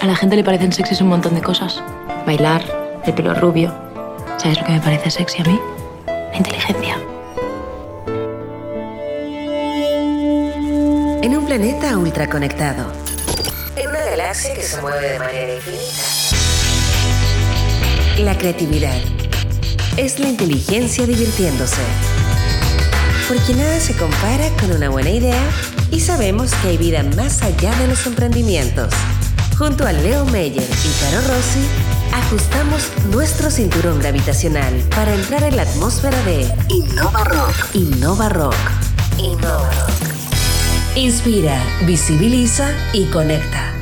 A 0.00 0.06
la 0.06 0.16
gente 0.16 0.34
le 0.34 0.42
parecen 0.42 0.72
sexys 0.72 1.02
un 1.02 1.08
montón 1.08 1.34
de 1.34 1.42
cosas. 1.42 1.82
Bailar, 2.24 2.64
el 3.04 3.12
pelo 3.12 3.34
rubio. 3.34 3.74
¿Sabes 4.38 4.58
lo 4.58 4.64
que 4.64 4.72
me 4.72 4.80
parece 4.80 5.10
sexy 5.10 5.42
a 5.42 5.44
mí? 5.44 5.60
La 6.06 6.36
inteligencia. 6.38 6.96
En 11.22 11.36
un 11.36 11.44
planeta 11.44 11.98
ultraconectado. 11.98 12.90
En 13.76 13.90
una 13.90 14.00
galaxia 14.00 14.54
que 14.54 14.62
se 14.62 14.80
mueve 14.80 15.06
de 15.06 15.18
manera 15.18 15.54
infinita. 15.56 16.02
La 18.20 18.38
creatividad 18.38 18.96
es 19.98 20.18
la 20.18 20.28
inteligencia 20.28 21.04
divirtiéndose. 21.04 21.82
Porque 23.28 23.52
nada 23.52 23.78
se 23.78 23.94
compara 23.98 24.48
con 24.58 24.72
una 24.72 24.88
buena 24.88 25.10
idea 25.10 25.42
y 25.90 26.00
sabemos 26.00 26.54
que 26.54 26.68
hay 26.68 26.78
vida 26.78 27.02
más 27.02 27.42
allá 27.42 27.74
de 27.74 27.86
los 27.86 28.06
emprendimientos. 28.06 28.94
Junto 29.60 29.86
a 29.86 29.92
Leo 29.92 30.24
Meyer 30.24 30.64
y 30.64 31.02
Caro 31.02 31.20
Rossi, 31.28 31.60
ajustamos 32.14 32.90
nuestro 33.12 33.50
cinturón 33.50 33.98
gravitacional 33.98 34.72
para 34.88 35.14
entrar 35.14 35.42
en 35.42 35.54
la 35.54 35.64
atmósfera 35.64 36.16
de 36.22 36.48
Innova 36.70 37.24
Rock. 37.24 37.74
Innova 37.74 38.30
Rock. 38.30 38.56
Innova 39.18 39.70
Rock. 39.70 40.96
Inspira, 40.96 41.62
visibiliza 41.86 42.70
y 42.94 43.04
conecta. 43.10 43.74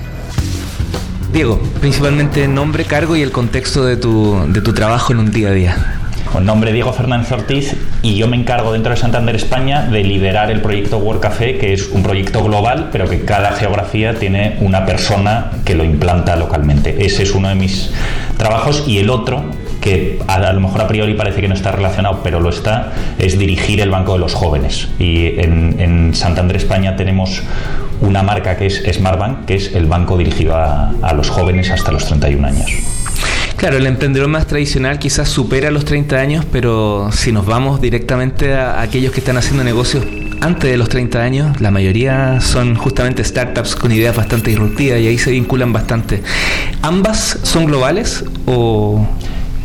Diego, 1.32 1.60
principalmente 1.78 2.48
nombre, 2.48 2.84
cargo 2.84 3.14
y 3.14 3.22
el 3.22 3.30
contexto 3.30 3.84
de 3.84 3.96
tu, 3.96 4.36
de 4.48 4.60
tu 4.60 4.72
trabajo 4.72 5.12
en 5.12 5.20
un 5.20 5.30
día 5.30 5.50
a 5.50 5.52
día. 5.52 5.97
Con 6.32 6.44
nombre 6.44 6.72
Diego 6.72 6.92
Fernández 6.92 7.32
Ortiz 7.32 7.74
y 8.02 8.16
yo 8.16 8.28
me 8.28 8.36
encargo 8.36 8.72
dentro 8.72 8.90
de 8.90 8.98
Santander 8.98 9.34
España 9.34 9.82
de 9.82 10.04
liderar 10.04 10.50
el 10.50 10.60
proyecto 10.60 10.98
World 10.98 11.22
Café, 11.22 11.56
que 11.56 11.72
es 11.72 11.88
un 11.88 12.02
proyecto 12.02 12.44
global, 12.44 12.90
pero 12.92 13.08
que 13.08 13.24
cada 13.24 13.52
geografía 13.52 14.14
tiene 14.14 14.56
una 14.60 14.84
persona 14.84 15.50
que 15.64 15.74
lo 15.74 15.84
implanta 15.84 16.36
localmente. 16.36 17.06
Ese 17.06 17.22
es 17.22 17.34
uno 17.34 17.48
de 17.48 17.54
mis 17.54 17.92
trabajos 18.36 18.84
y 18.86 18.98
el 18.98 19.08
otro 19.08 19.42
que 19.80 20.20
a, 20.26 20.52
lo 20.52 20.60
mejor 20.60 20.82
a 20.82 20.88
priori 20.88 21.14
parece 21.14 21.40
que 21.40 21.48
no 21.48 21.54
está 21.54 21.72
relacionado, 21.72 22.20
pero 22.22 22.40
lo 22.40 22.50
está, 22.50 22.92
es 23.18 23.38
dirigir 23.38 23.80
el 23.80 23.90
Banco 23.90 24.12
de 24.12 24.18
los 24.18 24.34
Jóvenes. 24.34 24.88
Y 24.98 25.40
en, 25.40 26.14
Santander 26.14 26.56
España 26.56 26.94
tenemos 26.96 27.42
una 28.00 28.22
marca 28.22 28.56
que 28.56 28.66
es 28.66 28.82
Smartbank, 28.92 29.46
que 29.46 29.54
es 29.54 29.74
el 29.74 29.86
banco 29.86 30.16
dirigido 30.16 30.56
a 30.56 31.12
los 31.14 31.30
jóvenes 31.30 31.70
hasta 31.70 31.92
los 31.92 32.06
31 32.06 32.46
años. 32.46 32.97
Claro, 33.58 33.76
el 33.76 33.88
emprendedor 33.88 34.28
más 34.28 34.46
tradicional 34.46 35.00
quizás 35.00 35.28
supera 35.28 35.72
los 35.72 35.84
30 35.84 36.16
años, 36.16 36.44
pero 36.52 37.10
si 37.10 37.32
nos 37.32 37.44
vamos 37.44 37.80
directamente 37.80 38.54
a 38.54 38.80
aquellos 38.80 39.12
que 39.12 39.18
están 39.18 39.36
haciendo 39.36 39.64
negocios 39.64 40.04
antes 40.40 40.70
de 40.70 40.76
los 40.76 40.88
30 40.88 41.20
años, 41.20 41.60
la 41.60 41.72
mayoría 41.72 42.40
son 42.40 42.76
justamente 42.76 43.24
startups 43.24 43.74
con 43.74 43.90
ideas 43.90 44.14
bastante 44.14 44.50
disruptivas 44.50 45.00
y 45.00 45.08
ahí 45.08 45.18
se 45.18 45.32
vinculan 45.32 45.72
bastante. 45.72 46.22
¿Ambas 46.82 47.40
son 47.42 47.66
globales 47.66 48.24
o...? 48.46 49.04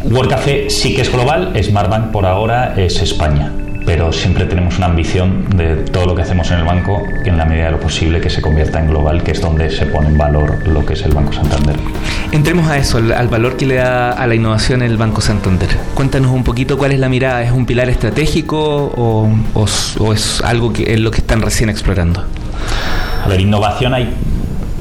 World 0.05 0.31
Café 0.31 0.71
sí 0.71 0.95
que 0.95 1.03
es 1.03 1.11
global, 1.11 1.53
Smartbank 1.63 2.11
por 2.11 2.25
ahora 2.25 2.73
es 2.75 2.99
España 2.99 3.53
pero 3.85 4.11
siempre 4.13 4.45
tenemos 4.45 4.77
una 4.77 4.87
ambición 4.87 5.45
de 5.57 5.75
todo 5.75 6.05
lo 6.05 6.15
que 6.15 6.21
hacemos 6.21 6.49
en 6.51 6.59
el 6.59 6.65
banco, 6.65 7.01
en 7.25 7.37
la 7.37 7.45
medida 7.45 7.65
de 7.65 7.71
lo 7.71 7.79
posible 7.79 8.21
que 8.21 8.29
se 8.29 8.41
convierta 8.41 8.79
en 8.79 8.87
global, 8.87 9.23
que 9.23 9.31
es 9.31 9.41
donde 9.41 9.69
se 9.69 9.85
pone 9.87 10.07
en 10.07 10.17
valor 10.17 10.67
lo 10.67 10.85
que 10.85 10.93
es 10.93 11.01
el 11.03 11.13
Banco 11.13 11.33
Santander. 11.33 11.75
Entremos 12.33 12.67
a 12.67 12.79
eso, 12.79 12.97
al, 12.97 13.27
valor 13.27 13.57
que 13.57 13.67
le 13.67 13.75
da 13.75 14.09
a 14.09 14.25
la 14.25 14.33
innovación 14.33 14.81
el 14.81 14.97
Banco 14.97 15.21
Santander. 15.21 15.69
Cuéntanos 15.93 16.31
un 16.31 16.43
poquito 16.43 16.79
cuál 16.79 16.91
es 16.91 16.99
la 16.99 17.07
mirada, 17.07 17.43
¿es 17.43 17.51
un 17.51 17.67
pilar 17.67 17.89
estratégico 17.89 18.91
o, 18.97 19.29
es 20.11 20.41
algo 20.41 20.73
que 20.73 20.95
es 20.95 20.99
lo 20.99 21.11
que 21.11 21.19
están 21.19 21.43
recién 21.43 21.69
explorando? 21.69 22.25
A 23.23 23.27
ver, 23.27 23.39
innovación 23.39 23.93
hay 23.93 24.09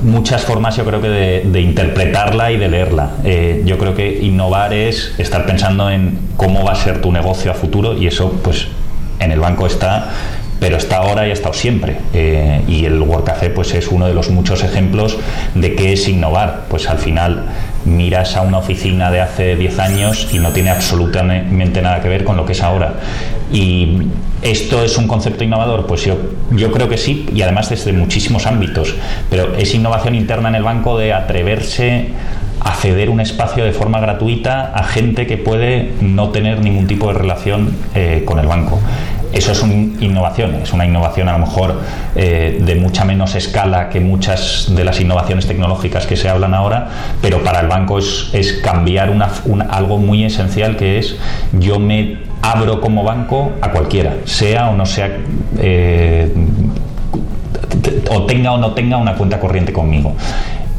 muchas 0.02 0.42
formas 0.42 0.78
yo 0.78 0.86
creo 0.86 1.02
que 1.02 1.08
de, 1.08 1.60
interpretarla 1.60 2.52
y 2.52 2.56
de 2.56 2.68
leerla. 2.70 3.10
Eh, 3.22 3.62
yo 3.66 3.76
creo 3.76 3.94
que 3.94 4.20
innovar 4.22 4.72
es 4.72 5.14
estar 5.18 5.44
pensando 5.44 5.90
en 5.90 6.20
cómo 6.38 6.64
va 6.64 6.72
a 6.72 6.76
ser 6.76 7.02
tu 7.02 7.12
negocio 7.12 7.50
a 7.50 7.54
futuro 7.54 7.92
y 7.92 8.06
eso 8.06 8.32
pues 8.42 8.68
en 9.20 9.30
el 9.30 9.40
banco 9.40 9.66
está 9.66 10.10
pero 10.62 10.76
está 10.76 10.98
ahora 10.98 11.26
y 11.26 11.30
ha 11.30 11.32
estado 11.32 11.54
siempre. 11.54 11.96
Eh, 12.14 12.62
y 12.68 12.84
el 12.84 13.04
Café 13.26 13.50
pues, 13.50 13.74
es 13.74 13.88
uno 13.88 14.06
de 14.06 14.14
los 14.14 14.30
muchos 14.30 14.62
ejemplos 14.62 15.18
de 15.56 15.74
qué 15.74 15.92
es 15.92 16.06
innovar. 16.06 16.66
Pues 16.68 16.88
al 16.88 16.98
final 16.98 17.46
miras 17.84 18.36
a 18.36 18.42
una 18.42 18.58
oficina 18.58 19.10
de 19.10 19.20
hace 19.20 19.56
10 19.56 19.78
años 19.80 20.28
y 20.32 20.38
no 20.38 20.50
tiene 20.52 20.70
absolutamente 20.70 21.82
nada 21.82 22.00
que 22.00 22.08
ver 22.08 22.22
con 22.22 22.36
lo 22.36 22.46
que 22.46 22.52
es 22.52 22.62
ahora. 22.62 22.94
Y 23.52 24.02
esto 24.40 24.84
es 24.84 24.96
un 24.98 25.08
concepto 25.08 25.42
innovador, 25.42 25.88
pues 25.88 26.04
yo, 26.04 26.16
yo 26.52 26.70
creo 26.70 26.88
que 26.88 26.96
sí, 26.96 27.26
y 27.34 27.42
además 27.42 27.68
desde 27.68 27.92
muchísimos 27.92 28.46
ámbitos. 28.46 28.94
Pero 29.30 29.56
es 29.56 29.74
innovación 29.74 30.14
interna 30.14 30.48
en 30.48 30.54
el 30.54 30.62
banco 30.62 30.96
de 30.96 31.12
atreverse 31.12 32.10
a 32.60 32.74
ceder 32.74 33.10
un 33.10 33.20
espacio 33.20 33.64
de 33.64 33.72
forma 33.72 33.98
gratuita 33.98 34.72
a 34.72 34.84
gente 34.84 35.26
que 35.26 35.38
puede 35.38 35.90
no 36.00 36.30
tener 36.30 36.60
ningún 36.60 36.86
tipo 36.86 37.08
de 37.08 37.14
relación 37.14 37.76
eh, 37.96 38.22
con 38.24 38.38
el 38.38 38.46
banco 38.46 38.78
eso 39.32 39.52
es 39.52 39.62
una 39.62 39.74
innovación, 39.74 40.56
es 40.56 40.72
una 40.72 40.84
innovación 40.84 41.28
a 41.28 41.32
lo 41.32 41.38
mejor 41.38 41.80
eh, 42.14 42.60
de 42.64 42.74
mucha 42.76 43.04
menos 43.04 43.34
escala 43.34 43.88
que 43.88 44.00
muchas 44.00 44.66
de 44.74 44.84
las 44.84 45.00
innovaciones 45.00 45.46
tecnológicas 45.46 46.06
que 46.06 46.16
se 46.16 46.28
hablan 46.28 46.54
ahora, 46.54 46.88
pero 47.20 47.42
para 47.42 47.60
el 47.60 47.68
banco 47.68 47.98
es, 47.98 48.60
cambiar 48.62 49.10
una, 49.10 49.30
algo 49.70 49.98
muy 49.98 50.24
esencial 50.24 50.76
que 50.76 50.98
es 50.98 51.16
yo 51.52 51.78
me 51.78 52.18
abro 52.42 52.80
como 52.80 53.04
banco 53.04 53.52
a 53.60 53.70
cualquiera, 53.70 54.16
sea 54.24 54.70
o 54.70 54.76
no 54.76 54.86
sea, 54.86 55.16
eh, 55.58 56.32
o 58.10 58.26
tenga 58.26 58.52
o 58.52 58.58
no 58.58 58.72
tenga 58.72 58.96
una 58.98 59.14
cuenta 59.14 59.40
corriente 59.40 59.72
conmigo 59.72 60.14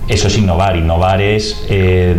eso 0.08 0.28
es 0.28 0.38
innovar. 0.38 0.75
Innovar 0.75 1.22
es 1.22 1.66
eh, 1.69 2.16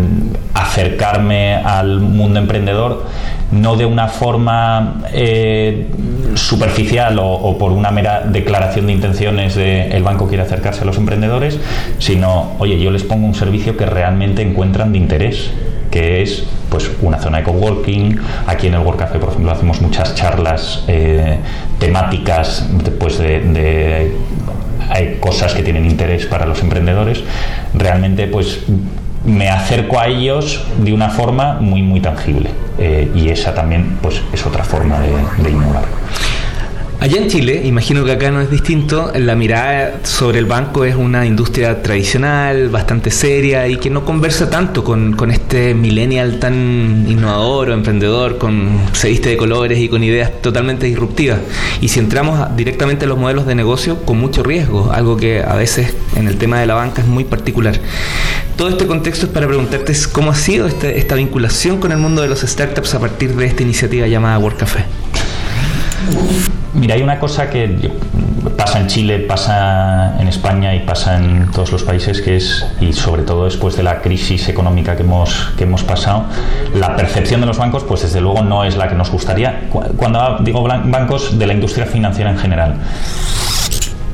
acercarme 0.55 1.55
al 1.55 2.01
mundo 2.01 2.39
emprendedor 2.39 3.05
no 3.53 3.77
de 3.77 3.87
una 3.87 4.09
forma 4.09 5.03
eh, 5.13 5.87
superficial 6.35 7.19
o, 7.21 7.57
por 7.59 7.73
una 7.73 7.91
mera 7.91 8.23
declaración 8.23 8.87
de 8.87 8.93
intenciones 8.93 9.55
de 9.55 9.89
el 9.97 10.03
banco 10.03 10.27
quiere 10.29 10.43
acercarse 10.43 10.83
a 10.83 10.85
los 10.85 10.97
emprendedores, 10.97 11.59
sino, 11.99 12.53
oye, 12.59 12.79
yo 12.81 12.91
les 12.91 13.05
pongo 13.05 13.27
un 13.27 13.35
servicio 13.35 13.77
que 13.77 13.87
realmente 13.87 14.43
encuentran 14.43 14.93
de 14.93 14.99
interés 14.99 15.51
que 15.91 16.23
es 16.23 16.45
pues 16.71 16.91
una 17.03 17.21
zona 17.21 17.39
de 17.39 17.45
coworking. 17.45 18.19
Aquí 18.49 18.67
en 18.67 18.75
el 18.75 18.81
Work 18.81 18.99
Café, 18.99 19.21
por 19.21 19.29
ejemplo, 19.29 19.53
hacemos 19.53 19.81
muchas 19.81 20.17
charlas 20.17 20.83
eh, 20.89 21.39
temáticas 21.79 22.69
pues 22.99 23.19
de 23.19 24.13
hay 24.91 25.17
cosas 25.21 25.55
que 25.55 25.63
tienen 25.63 25.87
interés 25.87 26.27
para 26.27 26.47
los 26.47 26.61
emprendedores, 26.61 27.23
realmente 27.75 28.27
pues 28.27 28.61
me 29.25 29.49
acerco 29.49 29.99
a 29.99 30.07
ellos 30.07 30.65
de 30.79 30.93
una 30.93 31.09
forma 31.09 31.55
muy 31.55 31.83
muy 31.83 32.01
tangible 32.01 32.51
eh, 32.79 33.11
y 33.15 33.29
esa 33.29 33.55
también 33.55 33.99
pues 34.03 34.21
es 34.33 34.47
otra 34.47 34.65
forma 34.65 35.01
de 35.01 35.51
innovar. 35.51 35.85
Allá 37.05 37.19
en 37.19 37.29
Chile, 37.29 37.61
imagino 37.67 38.03
que 38.03 38.13
acá 38.13 38.31
no 38.31 38.41
es 38.41 38.51
distinto, 38.51 39.13
la 39.15 39.35
mirada 39.35 40.01
sobre 40.05 40.39
el 40.39 40.47
banco 40.47 40.87
es 40.87 40.97
una 40.97 41.27
industria 41.27 41.83
tradicional, 41.83 42.71
bastante 42.71 43.11
seria 43.11 43.69
y 43.69 43.77
que 43.77 43.91
no 43.91 44.07
conversa 44.07 44.49
tanto 44.49 44.83
con, 44.83 45.15
este 45.31 45.75
millennial 45.75 46.39
tan 46.39 47.05
innovador 47.07 47.69
o 47.69 47.75
emprendedor, 47.75 48.39
con 48.39 48.81
se 48.95 49.11
viste 49.11 49.29
de 49.29 49.37
colores 49.37 49.81
y 49.81 49.91
con 49.91 50.03
ideas 50.03 50.41
totalmente 50.41 50.87
disruptivas. 50.87 51.41
Y 51.83 51.89
si 51.89 52.01
entramos 52.01 52.57
directamente 52.57 53.05
a 53.05 53.09
los 53.09 53.19
modelos 53.19 53.45
de 53.45 53.55
negocio, 53.55 53.99
con 54.07 54.19
mucho 54.19 54.43
riesgo, 54.43 54.91
algo 54.91 55.19
que 55.19 55.43
a 55.43 55.57
veces 55.57 55.95
en 56.17 56.27
el 56.27 56.39
tema 56.39 56.59
de 56.59 56.65
la 56.65 56.73
banca 56.73 57.03
es 57.03 57.07
muy 57.07 57.25
particular. 57.25 57.79
Todo 58.57 58.71
este 58.71 58.87
contexto 58.87 59.27
es 59.27 59.33
para 59.33 59.47
preguntarte 59.47 59.93
cómo 60.11 60.31
ha 60.31 60.37
sido 60.37 60.67
este, 60.67 60.99
esta 60.99 61.17
vinculación 61.17 61.81
con 61.81 61.93
el 61.93 61.99
mundo 61.99 62.23
de 62.23 62.29
los 62.29 62.41
startups 62.41 62.95
a 62.95 62.99
partir 62.99 63.37
de 63.37 63.45
esta 63.45 63.63
iniciativa 63.63 64.07
llamada 64.07 64.39
Work 64.39 64.57
Café. 64.57 64.87
Mira, 66.75 66.97
hay 66.97 67.03
una 67.03 67.19
cosa 67.21 67.49
que 67.49 67.91
pasa 68.57 68.81
en 68.81 68.89
Chile, 68.89 69.21
pasa 69.21 70.17
en 70.19 70.27
España 70.27 70.75
y 70.75 70.81
pasa 70.81 71.17
en 71.17 71.51
todos 71.53 71.71
los 71.71 71.83
países, 71.85 72.21
que 72.21 72.37
es, 72.37 72.67
y 72.81 72.93
sobre 72.93 73.23
todo 73.23 73.45
después 73.45 73.77
de 73.77 73.83
la 73.83 74.01
crisis 74.01 74.49
económica 74.49 74.97
que 74.97 75.03
hemos, 75.03 75.53
que 75.57 75.65
hemos 75.65 75.85
pasado, 75.85 76.25
la 76.75 76.97
percepción 76.97 77.41
de 77.41 77.47
los 77.47 77.59
bancos, 77.59 77.85
pues 77.85 78.03
desde 78.03 78.21
luego 78.21 78.43
no 78.43 78.65
es 78.65 78.77
la 78.77 78.89
que 78.89 78.95
nos 78.97 79.11
gustaría. 79.11 79.69
Cuando 79.97 80.39
digo 80.41 80.63
bancos, 80.63 81.39
de 81.39 81.47
la 81.47 81.55
industria 81.55 81.87
financiera 81.87 82.31
en 82.31 82.39
general. 82.39 82.75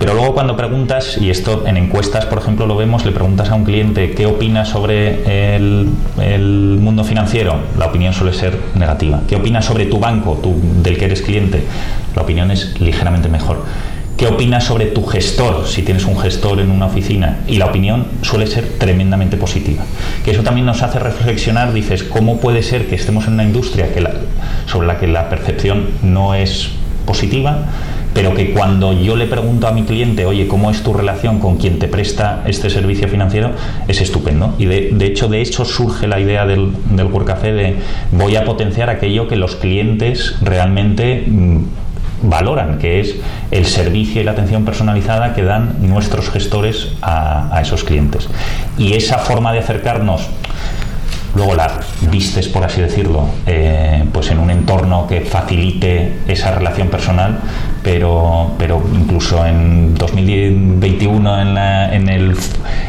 Pero 0.01 0.15
luego 0.15 0.33
cuando 0.33 0.57
preguntas, 0.57 1.19
y 1.21 1.29
esto 1.29 1.65
en 1.67 1.77
encuestas, 1.77 2.25
por 2.25 2.39
ejemplo, 2.39 2.67
lo 2.67 2.75
vemos, 2.75 3.05
le 3.05 3.13
preguntas 3.13 3.51
a 3.51 3.55
un 3.55 3.65
cliente 3.65 4.13
qué 4.13 4.25
opina 4.25 4.65
sobre 4.65 5.57
el, 5.57 5.89
mundo 6.81 7.05
financiero, 7.05 7.57
la 7.79 7.89
opinión 7.89 8.15
suele 8.15 8.33
ser 8.33 8.59
negativa. 8.75 9.21
¿Qué 9.29 9.37
opinas 9.37 9.67
sobre 9.67 9.85
tu 9.85 9.99
banco, 9.99 10.41
del 10.83 10.97
que 10.97 11.05
eres 11.05 11.21
cliente? 11.21 11.65
La 12.17 12.23
opinión 12.23 12.51
es 12.51 12.81
ligeramente 12.81 13.29
mejor. 13.29 13.63
¿Qué 14.17 14.27
opinas 14.27 14.65
sobre 14.65 14.87
tu 14.87 15.05
gestor, 15.05 15.67
si 15.67 15.83
tienes 15.83 16.07
un 16.07 16.19
gestor 16.19 16.61
en 16.61 16.71
una 16.71 16.87
oficina? 16.87 17.41
Y 17.47 17.59
la 17.59 17.67
opinión 17.67 18.07
suele 18.23 18.47
ser 18.47 18.79
tremendamente 18.79 19.37
positiva. 19.37 19.85
Que 20.25 20.31
eso 20.31 20.43
también 20.43 20.65
nos 20.65 20.83
hace 20.83 20.99
reflexionar, 20.99 21.75
dices, 21.75 22.05
¿cómo 22.05 22.41
puede 22.41 22.63
ser 22.63 22.87
que 22.87 22.95
estemos 22.95 23.27
en 23.27 23.35
una 23.35 23.45
industria 23.45 23.87
sobre 24.65 24.87
la 24.87 24.99
que 24.99 25.09
la 25.09 25.29
percepción 25.29 25.89
no 26.03 26.35
es 26.35 26.71
positiva? 27.05 27.67
Pero 28.15 28.35
que 28.35 28.53
cuando 28.53 28.93
yo 28.93 29.17
le 29.17 29.27
pregunto 29.27 29.69
a 29.69 29.73
mi 29.73 29.85
cliente, 29.85 30.27
oye, 30.27 30.49
¿cómo 30.49 30.71
es 30.71 30.83
tu 30.83 30.93
relación 30.93 31.39
con 31.39 31.57
quien 31.57 31.79
te 31.79 31.89
presta 31.89 32.43
este 32.47 32.71
servicio 32.71 33.09
financiero? 33.09 33.53
Es 33.89 34.01
estupendo. 34.01 34.55
Y 34.59 34.67
de, 34.67 35.07
hecho, 35.07 35.29
de 35.29 35.41
hecho 35.41 35.65
surge 35.65 36.09
la 36.09 36.21
idea 36.21 36.47
del, 36.47 36.73
del 36.91 37.09
Café 37.25 37.53
de 37.53 37.77
voy 38.13 38.37
a 38.37 38.45
potenciar 38.45 38.91
aquello 38.91 39.29
que 39.29 39.37
los 39.37 39.57
clientes 39.57 40.37
realmente 40.41 41.25
mm, 41.27 41.59
valoran, 42.23 42.79
que 42.79 43.01
es 43.01 43.17
el 43.51 43.67
servicio 43.67 44.21
y 44.21 44.25
la 44.25 44.33
atención 44.33 44.65
personalizada 44.65 45.35
que 45.35 45.43
dan 45.43 45.77
nuestros 45.81 46.31
gestores 46.31 46.93
a, 47.03 47.59
esos 47.63 47.85
clientes. 47.85 48.29
Y 48.79 48.95
esa 48.95 49.19
forma 49.19 49.53
de 49.53 49.61
acercarnos 49.61 50.23
luego 51.35 51.55
la 51.55 51.81
vistes, 52.11 52.49
por 52.49 52.65
así 52.65 52.81
decirlo, 52.81 53.27
eh, 53.47 54.05
pues 54.13 54.31
en 54.31 54.39
un 54.39 54.51
entorno 54.51 55.07
que 55.07 55.21
facilite 55.23 56.19
esa 56.27 56.53
relación 56.53 56.89
personal, 56.89 57.41
pero, 57.83 58.53
pero 58.59 58.83
incluso 58.95 59.45
en 59.47 59.95
2021, 59.95 61.43
en 61.43 61.55
la, 61.55 61.95
en, 61.95 62.09
el, 62.09 62.37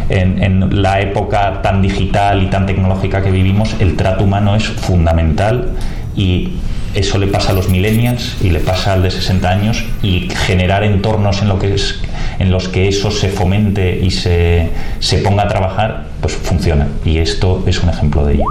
en 0.09 0.81
la 0.81 1.01
época 1.01 1.61
tan 1.61 1.81
digital 1.81 2.43
y 2.43 2.47
tan 2.47 2.65
tecnológica 2.65 3.21
que 3.21 3.31
vivimos, 3.31 3.75
el 3.79 3.95
trato 3.95 4.23
humano 4.23 4.55
es 4.55 4.63
fundamental 4.63 5.69
y 6.15 6.53
eso 6.93 7.17
le 7.17 7.27
pasa 7.27 7.51
a 7.51 7.53
los 7.53 7.69
millennials 7.69 8.35
y 8.41 8.49
le 8.49 8.59
pasa 8.59 8.93
al 8.93 9.03
de 9.03 9.11
60 9.11 9.49
años 9.49 9.85
y 10.03 10.29
generar 10.29 10.83
entornos 10.83 11.41
en, 11.41 11.47
lo 11.47 11.57
que 11.57 11.73
es, 11.75 12.01
en 12.41 12.51
los 12.51 12.67
que 12.67 12.87
eso 12.87 13.11
se 13.11 13.29
fomente 13.29 13.99
y 14.01 14.11
se, 14.11 14.69
se 14.99 15.19
ponga 15.19 15.43
a 15.43 15.47
trabajar, 15.47 16.07
pues 16.19 16.33
funciona. 16.33 16.87
Y 17.05 17.17
esto 17.17 17.63
es 17.67 17.81
un 17.83 17.89
ejemplo 17.89 18.25
de 18.25 18.33
ello. 18.35 18.43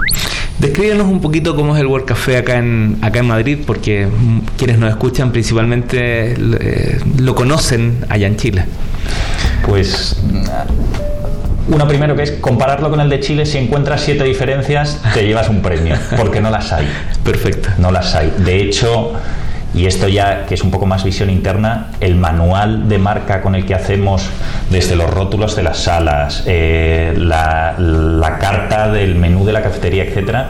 Descríbenos 0.59 1.07
un 1.07 1.21
poquito 1.21 1.55
cómo 1.55 1.75
es 1.75 1.81
el 1.81 1.87
World 1.87 2.05
Café 2.05 2.37
acá 2.37 2.57
en, 2.57 2.97
acá 3.01 3.19
en 3.19 3.27
Madrid, 3.27 3.59
porque 3.65 4.07
quienes 4.57 4.77
nos 4.77 4.91
escuchan 4.91 5.31
principalmente 5.31 6.35
eh, 6.37 6.99
lo 7.17 7.33
conocen 7.35 8.05
allá 8.09 8.27
en 8.27 8.37
Chile. 8.37 8.65
Pues 9.65 10.21
uno 11.67 11.87
primero 11.87 12.15
que 12.15 12.23
es 12.23 12.31
compararlo 12.31 12.89
con 12.89 12.99
el 12.99 13.09
de 13.09 13.19
Chile, 13.19 13.45
si 13.45 13.57
encuentras 13.57 14.01
siete 14.01 14.23
diferencias, 14.23 15.01
te 15.13 15.25
llevas 15.25 15.49
un 15.49 15.61
premio, 15.61 15.95
porque 16.17 16.41
no 16.41 16.49
las 16.49 16.71
hay. 16.73 16.87
Perfecto. 17.23 17.69
No 17.77 17.91
las 17.91 18.13
hay. 18.13 18.31
De 18.45 18.61
hecho, 18.61 19.13
y 19.73 19.85
esto 19.85 20.07
ya 20.07 20.45
que 20.45 20.55
es 20.55 20.63
un 20.63 20.71
poco 20.71 20.85
más 20.85 21.03
visión 21.03 21.29
interna, 21.29 21.87
el 21.99 22.15
manual 22.15 22.89
de 22.89 22.97
marca 22.97 23.41
con 23.41 23.55
el 23.55 23.65
que 23.65 23.73
hacemos 23.73 24.23
desde 24.69 24.95
los 24.95 25.09
rótulos 25.09 25.55
de 25.55 25.63
las 25.63 25.77
salas, 25.77 26.43
eh, 26.45 27.13
la, 27.17 27.75
la, 27.77 28.37
carta 28.37 28.91
del 28.91 29.15
menú 29.15 29.45
de 29.45 29.53
la 29.53 29.61
cafetería, 29.61 30.03
etcétera, 30.03 30.49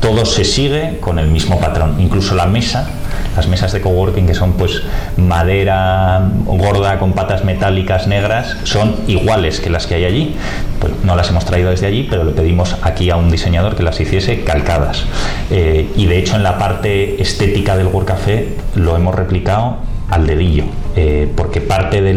todo 0.00 0.24
se 0.26 0.44
sigue 0.44 0.98
con 1.00 1.18
el 1.18 1.28
mismo 1.28 1.58
patrón. 1.58 1.96
Incluso 1.98 2.34
la 2.34 2.46
mesa, 2.46 2.88
las 3.36 3.48
mesas 3.48 3.72
de 3.72 3.80
coworking 3.80 4.26
que 4.26 4.34
son 4.34 4.54
pues 4.54 4.82
madera 5.16 6.28
gorda 6.46 6.98
con 6.98 7.12
patas 7.12 7.44
metálicas 7.44 8.06
negras, 8.06 8.56
son 8.64 8.96
iguales 9.06 9.60
que 9.60 9.70
las 9.70 9.86
que 9.86 9.94
hay 9.94 10.04
allí. 10.04 10.36
Pues 10.80 10.92
no 11.04 11.16
las 11.16 11.30
hemos 11.30 11.44
traído 11.44 11.70
desde 11.70 11.86
allí, 11.86 12.06
pero 12.08 12.24
le 12.24 12.32
pedimos 12.32 12.76
aquí 12.82 13.10
a 13.10 13.16
un 13.16 13.30
diseñador 13.30 13.76
que 13.76 13.82
las 13.82 14.00
hiciese 14.00 14.44
calcadas. 14.44 15.04
Eh, 15.50 15.88
y 15.96 16.06
de 16.06 16.18
hecho 16.18 16.36
en 16.36 16.42
la 16.42 16.58
parte 16.58 17.20
estética 17.22 17.76
del 17.76 17.86
World 17.86 18.08
Café 18.08 18.54
lo 18.74 18.96
hemos 18.96 19.14
replicado 19.14 19.78
al 20.10 20.26
dedillo, 20.26 20.64
eh, 20.98 21.30
porque 21.36 21.60
parte 21.60 22.00
de 22.00 22.14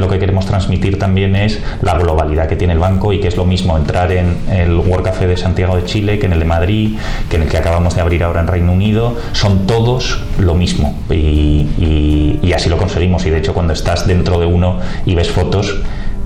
lo 0.00 0.08
que 0.08 0.20
queremos 0.20 0.46
transmitir 0.46 0.96
también 0.96 1.34
es 1.34 1.60
la 1.82 1.98
globalidad 1.98 2.48
que 2.48 2.54
tiene 2.54 2.72
el 2.72 2.78
banco 2.78 3.12
y 3.12 3.18
que 3.18 3.26
es 3.26 3.36
lo 3.36 3.44
mismo 3.44 3.76
entrar 3.76 4.12
en 4.12 4.36
el 4.48 4.76
World 4.76 5.04
Café 5.04 5.26
de 5.26 5.36
Santiago 5.36 5.74
de 5.74 5.84
Chile 5.84 6.20
que 6.20 6.26
en 6.26 6.32
el 6.32 6.38
de 6.38 6.44
Madrid, 6.44 6.96
que 7.28 7.34
en 7.34 7.42
el 7.42 7.48
que 7.48 7.58
acabamos 7.58 7.96
de 7.96 8.00
abrir 8.00 8.22
ahora 8.22 8.40
en 8.40 8.46
Reino 8.46 8.72
Unido, 8.72 9.16
son 9.32 9.66
todos 9.66 10.22
lo 10.38 10.54
mismo 10.54 10.96
y, 11.10 12.38
y 12.40 12.52
así 12.54 12.68
lo 12.68 12.78
conseguimos 12.78 13.26
y 13.26 13.30
de 13.30 13.38
hecho 13.38 13.54
cuando 13.54 13.72
estás 13.72 14.06
dentro 14.06 14.38
de 14.38 14.46
uno 14.46 14.78
y 15.04 15.16
ves 15.16 15.30
fotos, 15.30 15.80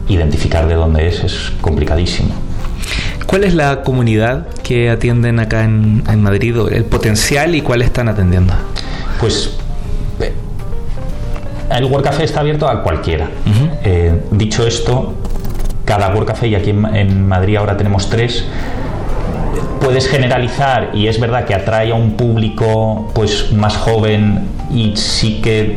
identificar 0.09 0.69
de 0.69 0.75
dónde 0.75 1.09
es 1.09 1.25
es 1.25 1.53
complicadísimo. 1.63 2.35
¿Cuál 3.27 3.45
es 3.45 3.55
la 3.55 3.83
comunidad 3.83 4.49
que 4.63 4.91
atienden 4.91 5.41
acá 5.41 5.65
en, 5.65 6.05
en 6.09 6.23
Madrid, 6.23 6.57
el 6.71 6.85
potencial 6.85 7.55
y 7.55 7.63
cuál 7.63 7.81
están 7.81 8.09
atendiendo? 8.09 8.53
Pues 9.19 9.57
el 11.71 11.85
World 11.85 12.05
Café 12.05 12.25
está 12.25 12.41
abierto 12.41 12.69
a 12.69 12.83
cualquiera. 12.83 13.29
Eh, 13.85 14.23
dicho 14.31 14.67
esto, 14.67 15.15
cada 15.85 16.09
World 16.09 16.27
Café, 16.27 16.49
y 16.49 16.55
aquí 16.55 16.71
en, 16.71 17.27
Madrid 17.27 17.57
ahora 17.57 17.77
tenemos 17.77 18.09
tres, 18.09 18.45
puedes 19.81 20.09
generalizar 20.09 20.91
y 20.95 21.07
es 21.07 21.21
verdad 21.21 21.45
que 21.45 21.55
atrae 21.55 21.93
a 21.93 21.95
un 21.95 22.13
público 22.13 23.11
pues 23.15 23.53
más 23.53 23.77
joven 23.77 24.49
y 24.71 24.97
sí 24.97 25.41
que 25.41 25.77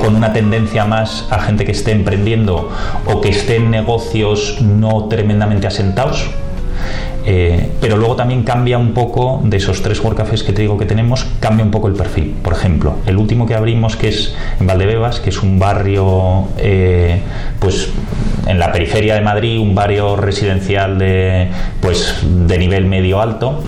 con 0.00 0.16
una 0.16 0.32
tendencia 0.32 0.86
más 0.86 1.26
a 1.30 1.40
gente 1.40 1.66
que 1.66 1.72
esté 1.72 1.92
emprendiendo 1.92 2.70
o 3.06 3.20
que 3.20 3.28
esté 3.28 3.56
en 3.56 3.70
negocios 3.70 4.62
no 4.62 5.08
tremendamente 5.08 5.66
asentados 5.66 6.30
eh, 7.26 7.70
pero 7.80 7.96
luego 7.96 8.16
también 8.16 8.42
cambia 8.42 8.78
un 8.78 8.92
poco 8.92 9.40
de 9.44 9.56
esos 9.56 9.82
tres 9.82 10.00
cafés 10.16 10.42
que 10.42 10.52
te 10.52 10.62
digo 10.62 10.76
que 10.76 10.84
tenemos, 10.84 11.26
cambia 11.40 11.64
un 11.64 11.70
poco 11.70 11.88
el 11.88 11.94
perfil. 11.94 12.34
Por 12.42 12.52
ejemplo, 12.52 12.96
el 13.06 13.16
último 13.16 13.46
que 13.46 13.54
abrimos, 13.54 13.96
que 13.96 14.08
es 14.08 14.34
en 14.60 14.66
Valdebebas, 14.66 15.20
que 15.20 15.30
es 15.30 15.42
un 15.42 15.58
barrio, 15.58 16.48
eh, 16.58 17.20
pues 17.58 17.90
en 18.46 18.58
la 18.58 18.72
periferia 18.72 19.14
de 19.14 19.22
Madrid, 19.22 19.58
un 19.58 19.74
barrio 19.74 20.16
residencial 20.16 20.98
de, 20.98 21.48
pues, 21.80 22.18
de 22.22 22.58
nivel 22.58 22.86
medio 22.86 23.20
alto 23.20 23.62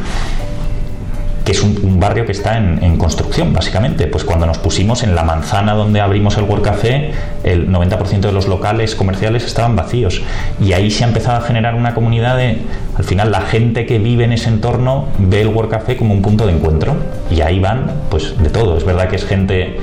que 1.46 1.52
es 1.52 1.62
un, 1.62 2.00
barrio 2.00 2.26
que 2.26 2.32
está 2.32 2.58
en, 2.58 2.98
construcción, 2.98 3.52
básicamente. 3.52 4.08
Pues 4.08 4.24
cuando 4.24 4.46
nos 4.46 4.58
pusimos 4.58 5.04
en 5.04 5.14
la 5.14 5.22
manzana 5.22 5.74
donde 5.74 6.00
abrimos 6.00 6.36
el 6.38 6.42
World 6.42 6.64
Café, 6.64 7.12
el 7.44 7.70
90% 7.70 8.18
de 8.18 8.32
los 8.32 8.48
locales 8.48 8.96
comerciales 8.96 9.44
estaban 9.44 9.76
vacíos. 9.76 10.22
Y 10.60 10.72
ahí 10.72 10.90
se 10.90 11.04
ha 11.04 11.06
empezado 11.06 11.38
a 11.38 11.42
generar 11.42 11.76
una 11.76 11.94
comunidad 11.94 12.36
de, 12.36 12.62
al 12.96 13.04
final, 13.04 13.30
la 13.30 13.42
gente 13.42 13.86
que 13.86 14.00
vive 14.00 14.24
en 14.24 14.32
ese 14.32 14.48
entorno 14.48 15.06
ve 15.18 15.42
el 15.42 15.46
World 15.46 15.70
Café 15.70 15.96
como 15.96 16.14
un 16.14 16.20
punto 16.20 16.48
de 16.48 16.52
encuentro. 16.52 16.96
Y 17.30 17.40
ahí 17.42 17.60
van, 17.60 17.92
pues, 18.10 18.36
de 18.42 18.50
todo. 18.50 18.76
Es 18.76 18.84
verdad 18.84 19.08
que 19.08 19.14
es 19.14 19.24
gente, 19.24 19.78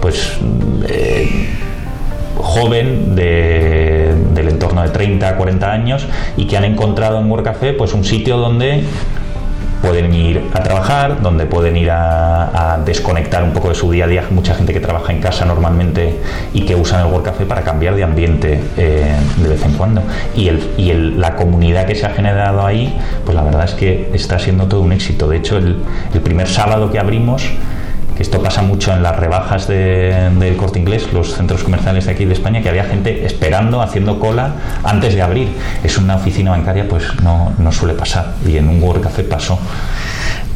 pues... 0.00 0.38
Eh, 0.88 1.48
joven 2.36 3.16
del 3.16 4.48
entorno 4.48 4.82
de 4.82 4.90
30 4.90 5.28
a 5.28 5.36
40 5.36 5.72
años 5.72 6.06
y 6.36 6.46
que 6.46 6.56
han 6.56 6.64
encontrado 6.64 7.18
en 7.18 7.28
World 7.28 7.44
Café 7.44 7.72
pues 7.72 7.92
un 7.94 8.04
sitio 8.04 8.36
donde 8.36 8.84
pueden 9.82 10.12
ir 10.14 10.42
a 10.54 10.62
trabajar, 10.62 11.20
donde 11.22 11.46
pueden 11.46 11.76
ir 11.76 11.90
a, 11.90 12.78
desconectar 12.84 13.42
un 13.42 13.52
poco 13.52 13.68
de 13.68 13.74
su 13.74 13.90
día 13.90 14.04
a 14.04 14.08
día. 14.08 14.24
Mucha 14.30 14.54
gente 14.54 14.72
que 14.72 14.80
trabaja 14.80 15.12
en 15.12 15.20
casa 15.20 15.44
normalmente 15.44 16.18
y 16.52 16.62
que 16.62 16.74
usan 16.74 17.00
el 17.00 17.12
World 17.12 17.24
Café 17.24 17.44
para 17.46 17.62
cambiar 17.62 17.94
de 17.94 18.04
ambiente 18.04 18.60
eh, 18.76 19.14
de 19.36 19.48
vez 19.48 19.64
en 19.64 19.72
cuando. 19.72 20.02
Y, 20.34 20.48
el, 20.48 20.70
y 20.76 20.90
el, 20.90 21.20
la 21.20 21.36
comunidad 21.36 21.86
que 21.86 21.94
se 21.94 22.06
ha 22.06 22.10
generado 22.10 22.64
ahí, 22.64 22.96
pues 23.24 23.34
la 23.34 23.42
verdad 23.42 23.64
es 23.64 23.74
que 23.74 24.10
está 24.14 24.38
siendo 24.38 24.66
todo 24.66 24.80
un 24.80 24.92
éxito. 24.92 25.28
De 25.28 25.36
hecho, 25.36 25.58
el 25.58 26.20
primer 26.22 26.48
sábado 26.48 26.90
que 26.90 26.98
abrimos, 26.98 27.42
esto 28.18 28.42
pasa 28.42 28.62
mucho 28.62 28.92
en 28.92 29.02
las 29.02 29.16
rebajas 29.16 29.68
del 29.68 30.56
corte 30.56 30.78
inglés, 30.78 31.08
los 31.12 31.34
centros 31.34 31.62
comerciales 31.62 32.06
de 32.06 32.12
aquí 32.12 32.24
de 32.24 32.32
España, 32.32 32.62
que 32.62 32.68
había 32.68 32.84
gente 32.84 33.24
esperando, 33.24 33.80
haciendo 33.80 34.18
cola 34.18 34.54
antes 34.82 35.14
de 35.14 35.22
abrir. 35.22 35.48
Es 35.84 35.98
una 35.98 36.16
oficina 36.16 36.50
bancaria, 36.50 36.88
pues 36.88 37.04
no, 37.22 37.52
no 37.58 37.72
suele 37.72 37.94
pasar. 37.94 38.34
Y 38.46 38.56
en 38.56 38.68
un 38.68 38.82
World 38.82 39.02
Café 39.04 39.24
pasó. 39.24 39.58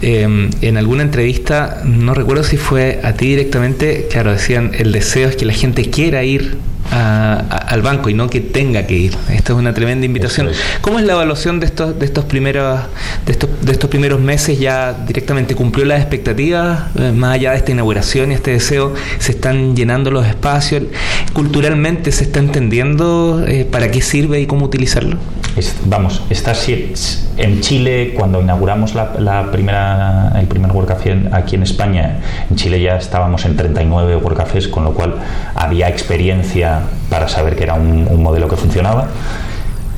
Em, 0.00 0.50
en 0.62 0.76
alguna 0.76 1.02
entrevista, 1.02 1.80
no 1.84 2.12
recuerdo 2.14 2.42
si 2.42 2.56
fue 2.56 3.00
a 3.04 3.12
ti 3.12 3.26
directamente, 3.28 4.08
claro, 4.10 4.32
decían, 4.32 4.72
el 4.76 4.90
deseo 4.90 5.28
es 5.28 5.36
que 5.36 5.44
la 5.44 5.52
gente 5.52 5.90
quiera 5.90 6.24
ir 6.24 6.58
al 6.92 7.82
banco 7.82 8.10
y 8.10 8.14
no 8.14 8.28
que 8.28 8.40
tenga 8.40 8.86
que 8.86 8.94
ir. 8.94 9.16
Esto 9.30 9.54
es 9.54 9.58
una 9.58 9.72
tremenda 9.72 10.04
invitación. 10.06 10.50
¿Cómo 10.80 10.98
es 10.98 11.04
la 11.04 11.14
evaluación 11.14 11.58
de 11.58 11.66
estos, 11.66 11.98
de 11.98 12.04
estos 12.04 12.24
primeros, 12.26 12.80
de 13.26 13.32
estos, 13.32 13.50
de 13.62 13.72
estos 13.72 13.88
primeros 13.88 14.20
meses? 14.20 14.58
¿Ya 14.58 14.92
directamente 14.92 15.54
cumplió 15.54 15.84
las 15.86 16.00
expectativas? 16.00 16.82
Eh, 16.98 17.12
más 17.12 17.34
allá 17.34 17.52
de 17.52 17.56
esta 17.58 17.72
inauguración 17.72 18.30
y 18.32 18.34
este 18.34 18.52
deseo, 18.52 18.94
¿se 19.18 19.32
están 19.32 19.74
llenando 19.74 20.10
los 20.10 20.26
espacios? 20.26 20.84
¿Culturalmente 21.32 22.12
se 22.12 22.24
está 22.24 22.40
entendiendo 22.40 23.42
eh, 23.46 23.66
para 23.70 23.90
qué 23.90 24.02
sirve 24.02 24.40
y 24.40 24.46
cómo 24.46 24.66
utilizarlo? 24.66 25.18
Vamos, 25.84 26.22
está 26.30 26.52
en 27.36 27.60
Chile 27.60 28.14
cuando 28.16 28.40
inauguramos 28.40 28.94
la, 28.94 29.50
primera, 29.50 30.32
el 30.38 30.46
primer 30.46 30.70
World 30.72 30.88
Café 30.88 31.28
aquí 31.32 31.56
en 31.56 31.62
España, 31.62 32.20
en 32.50 32.56
Chile 32.56 32.80
ya 32.80 32.96
estábamos 32.96 33.44
en 33.44 33.56
39 33.56 34.16
World 34.16 34.38
Cafés, 34.38 34.68
con 34.68 34.84
lo 34.84 34.92
cual 34.92 35.16
había 35.54 35.88
experiencia 35.88 36.80
para 37.08 37.28
saber 37.28 37.56
que 37.56 37.64
era 37.64 37.74
un, 37.74 38.22
modelo 38.22 38.48
que 38.48 38.56
funcionaba. 38.56 39.08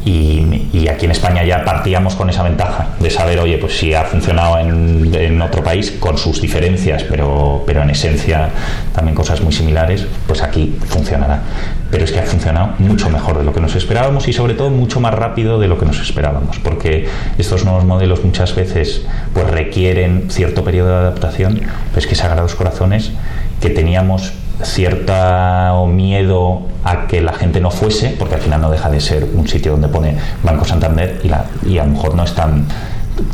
Y, 0.05 0.87
aquí 0.89 1.07
en 1.07 1.13
España 1.13 1.43
ya 1.45 1.65
partíamos 1.65 2.15
con 2.15 2.29
esa 2.29 2.43
ventaja 2.43 2.89
de 3.01 3.11
saber, 3.11 3.41
oye, 3.41 3.57
pues 3.57 3.79
si 3.79 3.95
ha 3.95 4.05
funcionado 4.05 4.59
en, 4.59 5.15
en, 5.15 5.41
otro 5.41 5.65
país 5.65 5.93
con 5.93 6.19
sus 6.19 6.43
diferencias, 6.43 7.05
pero, 7.05 7.63
pero 7.67 7.83
en 7.83 7.91
esencia 7.91 8.51
también 8.95 9.15
cosas 9.15 9.41
muy 9.41 9.53
similares, 9.53 10.07
pues 10.27 10.43
aquí 10.43 10.77
funcionará. 10.87 11.43
Pero 11.91 12.05
es 12.05 12.13
que 12.13 12.21
ha 12.21 12.25
funcionado 12.25 12.75
mucho 12.79 13.09
mejor 13.09 13.39
de 13.39 13.45
lo 13.45 13.55
que 13.55 13.61
nos 13.61 13.75
esperábamos 13.77 14.29
y 14.29 14.35
sobre 14.35 14.53
todo 14.53 14.69
mucho 14.69 15.01
más 15.01 15.15
rápido 15.15 15.59
de 15.59 15.69
lo 15.69 15.79
que 15.79 15.87
nos 15.87 15.99
esperábamos, 16.01 16.59
porque 16.59 17.09
estos 17.39 17.65
nuevos 17.65 17.85
modelos 17.85 18.23
muchas 18.25 18.55
veces 18.55 19.07
pues 19.33 19.49
requieren 19.51 20.27
cierto 20.29 20.65
periodo 20.65 20.91
de 20.91 20.97
adaptación, 20.97 21.55
pero 21.55 21.99
es 21.99 22.07
que 22.07 22.15
Sagrados 22.15 22.55
Corazones 22.55 23.13
que 23.61 23.71
teníamos 23.71 24.33
cierto 24.63 25.87
miedo 25.87 26.63
a 26.85 27.07
que 27.07 27.21
la 27.21 27.33
gente 27.33 27.61
no 27.61 27.71
fuese, 27.71 28.15
porque 28.19 28.37
al 28.37 28.41
final 28.41 28.61
no 28.61 28.71
deja 28.71 28.91
de 28.91 29.01
ser 29.01 29.29
un 29.35 29.49
sitio 29.49 29.73
donde 29.73 29.89
pone 29.89 30.17
Banco 30.43 30.65
Santander 30.65 31.21
y, 31.23 31.29
la, 31.29 31.47
y 31.67 31.79
a 31.79 31.85
lo 31.85 31.93
mejor 31.93 32.15
no 32.15 32.25
es 32.25 32.35
tan 32.35 32.67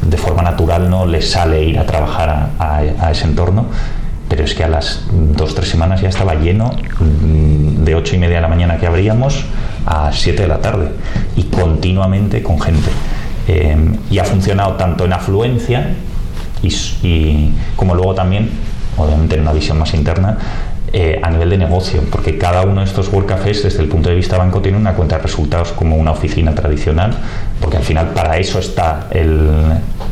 de 0.03 0.17
forma 0.17 0.43
natural 0.43 0.91
no 0.91 1.07
les 1.07 1.31
sale 1.31 1.62
ir 1.65 1.79
a 1.79 1.87
trabajar 1.87 2.50
a, 2.59 3.11
ese 3.11 3.25
entorno, 3.25 3.67
pero 4.29 4.45
es 4.45 4.55
que 4.55 4.65
a 4.65 4.69
las 4.69 5.05
dos 5.11 5.55
tres 5.55 5.69
semanas 5.69 6.00
ya 6.00 6.09
estaba 6.09 6.35
lleno 6.35 6.71
mm, 7.00 7.85
de 7.85 7.95
ocho 7.95 8.15
y 8.15 8.19
media 8.19 8.37
de 8.37 8.43
la 8.43 8.49
mañana 8.49 8.77
que 8.79 8.87
abríamos 8.87 9.45
a 9.87 10.11
7 10.12 10.43
de 10.43 10.49
la 10.49 10.59
tarde 10.59 10.91
y 11.37 11.45
continuamente 11.45 12.43
con 12.43 12.61
gente. 12.61 12.91
Eh, 13.49 13.77
y 14.11 14.19
ha 14.19 14.25
funcionado 14.25 14.75
tanto 14.75 15.07
en 15.07 15.12
afluencia 15.12 15.95
y, 16.62 17.53
como 17.75 17.95
luego 17.95 18.15
también, 18.15 18.50
obviamente 18.99 19.37
en 19.37 19.43
una 19.43 19.53
visión 19.53 19.79
más 19.79 19.95
interna, 19.95 20.37
eh, 20.92 21.20
a 21.23 21.30
nivel 21.30 21.50
de 21.50 21.59
negocio, 21.59 22.02
porque 22.11 22.37
cada 22.37 22.62
uno 22.62 22.80
de 22.80 22.87
estos 22.87 23.12
World 23.12 23.28
Cafés, 23.28 23.62
desde 23.62 23.80
el 23.80 23.88
punto 23.88 24.09
de 24.09 24.16
vista 24.16 24.37
banco, 24.37 24.61
tiene 24.61 24.76
una 24.76 24.94
cuenta 24.94 25.16
de 25.16 25.23
resultados 25.23 25.73
como 25.73 25.97
una 25.97 26.11
oficina 26.11 26.54
tradicional, 26.54 27.14
porque 27.61 27.76
al 27.76 27.85
final 27.85 28.09
para 28.09 28.38
eso 28.38 28.59
está 28.59 29.06
el, 29.11 29.49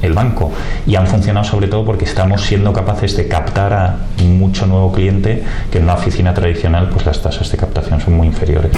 el 0.02 0.12
banco. 0.12 0.52
Y 0.87 0.94
han 0.94 1.06
funcionado 1.06 1.44
sobre 1.44 1.68
todo 1.68 1.85
porque 1.85 2.04
estamos 2.04 2.42
siendo 2.42 2.73
capaces 2.73 3.16
de 3.16 3.26
captar 3.26 3.73
a 3.73 3.97
mucho 4.23 4.66
nuevo 4.66 4.92
cliente 4.92 5.42
que 5.70 5.78
en 5.78 5.85
una 5.85 5.94
oficina 5.94 6.32
tradicional, 6.32 6.88
pues 6.90 7.06
las 7.06 7.20
tasas 7.20 7.50
de 7.50 7.58
captación 7.58 8.00
son 8.00 8.14
muy 8.14 8.26
inferiores. 8.28 8.73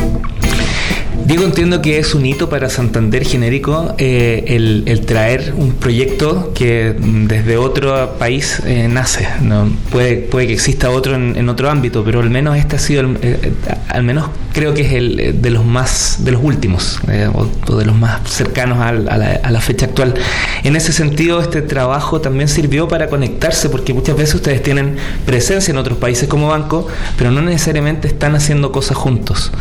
Diego, 1.24 1.44
entiendo 1.44 1.82
que 1.82 1.98
es 1.98 2.14
un 2.14 2.24
hito 2.24 2.48
para 2.48 2.68
Santander 2.70 3.24
genérico 3.24 3.94
eh, 3.98 4.44
el, 4.48 5.00
traer 5.06 5.54
un 5.56 5.72
proyecto 5.72 6.52
que 6.54 6.94
desde 6.98 7.56
otro 7.56 8.16
país 8.18 8.60
eh, 8.64 8.88
nace. 8.88 9.28
¿no? 9.42 9.70
Puede, 9.90 10.16
puede 10.16 10.46
que 10.46 10.52
exista 10.54 10.90
otro 10.90 11.14
en, 11.14 11.48
otro 11.48 11.70
ámbito, 11.70 12.04
pero 12.04 12.20
al 12.20 12.30
menos 12.30 12.56
este 12.56 12.76
ha 12.76 12.78
sido, 12.78 13.02
el, 13.02 13.18
eh, 13.22 13.52
al 13.88 14.02
menos 14.02 14.30
creo 14.52 14.74
que 14.74 14.82
es 14.82 14.92
el 14.92 15.40
de 15.40 15.50
los 15.50 15.64
más, 15.64 16.18
de 16.20 16.32
los 16.32 16.42
últimos, 16.42 17.00
o, 17.34 17.76
de 17.76 17.84
los 17.84 17.96
más 17.96 18.28
cercanos 18.28 18.78
a, 18.78 18.92
la, 18.92 19.40
a 19.42 19.50
la 19.50 19.60
fecha 19.60 19.86
actual. 19.86 20.14
En 20.64 20.76
ese 20.76 20.92
sentido, 20.92 21.40
este 21.40 21.62
trabajo 21.62 22.20
también 22.20 22.48
sirvió 22.48 22.88
para 22.88 23.08
conectarse, 23.08 23.68
porque 23.68 23.94
muchas 23.94 24.16
veces 24.16 24.36
ustedes 24.36 24.62
tienen 24.62 24.96
presencia 25.26 25.72
en 25.72 25.78
otros 25.78 25.98
países 25.98 26.28
como 26.28 26.48
banco, 26.48 26.86
pero 27.16 27.30
no 27.30 27.40
necesariamente 27.42 28.08
están 28.08 28.34
haciendo 28.34 28.72
cosas 28.72 28.96
juntos. 28.96 29.52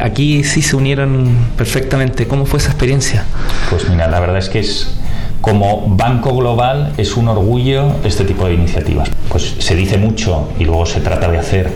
aquí 0.00 0.44
sí 0.44 0.62
se 0.68 0.76
unieron 0.76 1.34
perfectamente. 1.56 2.28
¿Cómo 2.28 2.44
fue 2.44 2.58
esa 2.58 2.68
experiencia? 2.68 3.24
Pues 3.70 3.88
mira, 3.88 4.06
la 4.06 4.20
verdad 4.20 4.36
es 4.36 4.50
que 4.50 4.58
es 4.58 4.98
como 5.40 5.86
banco 5.88 6.34
global 6.36 6.92
es 6.98 7.16
un 7.16 7.28
orgullo 7.28 7.96
este 8.04 8.24
tipo 8.24 8.46
de 8.46 8.52
iniciativas. 8.52 9.08
Pues 9.30 9.56
se 9.60 9.74
dice 9.74 9.96
mucho 9.96 10.50
y 10.58 10.64
luego 10.64 10.84
se 10.84 11.00
trata 11.00 11.30
de 11.30 11.38
hacer, 11.38 11.72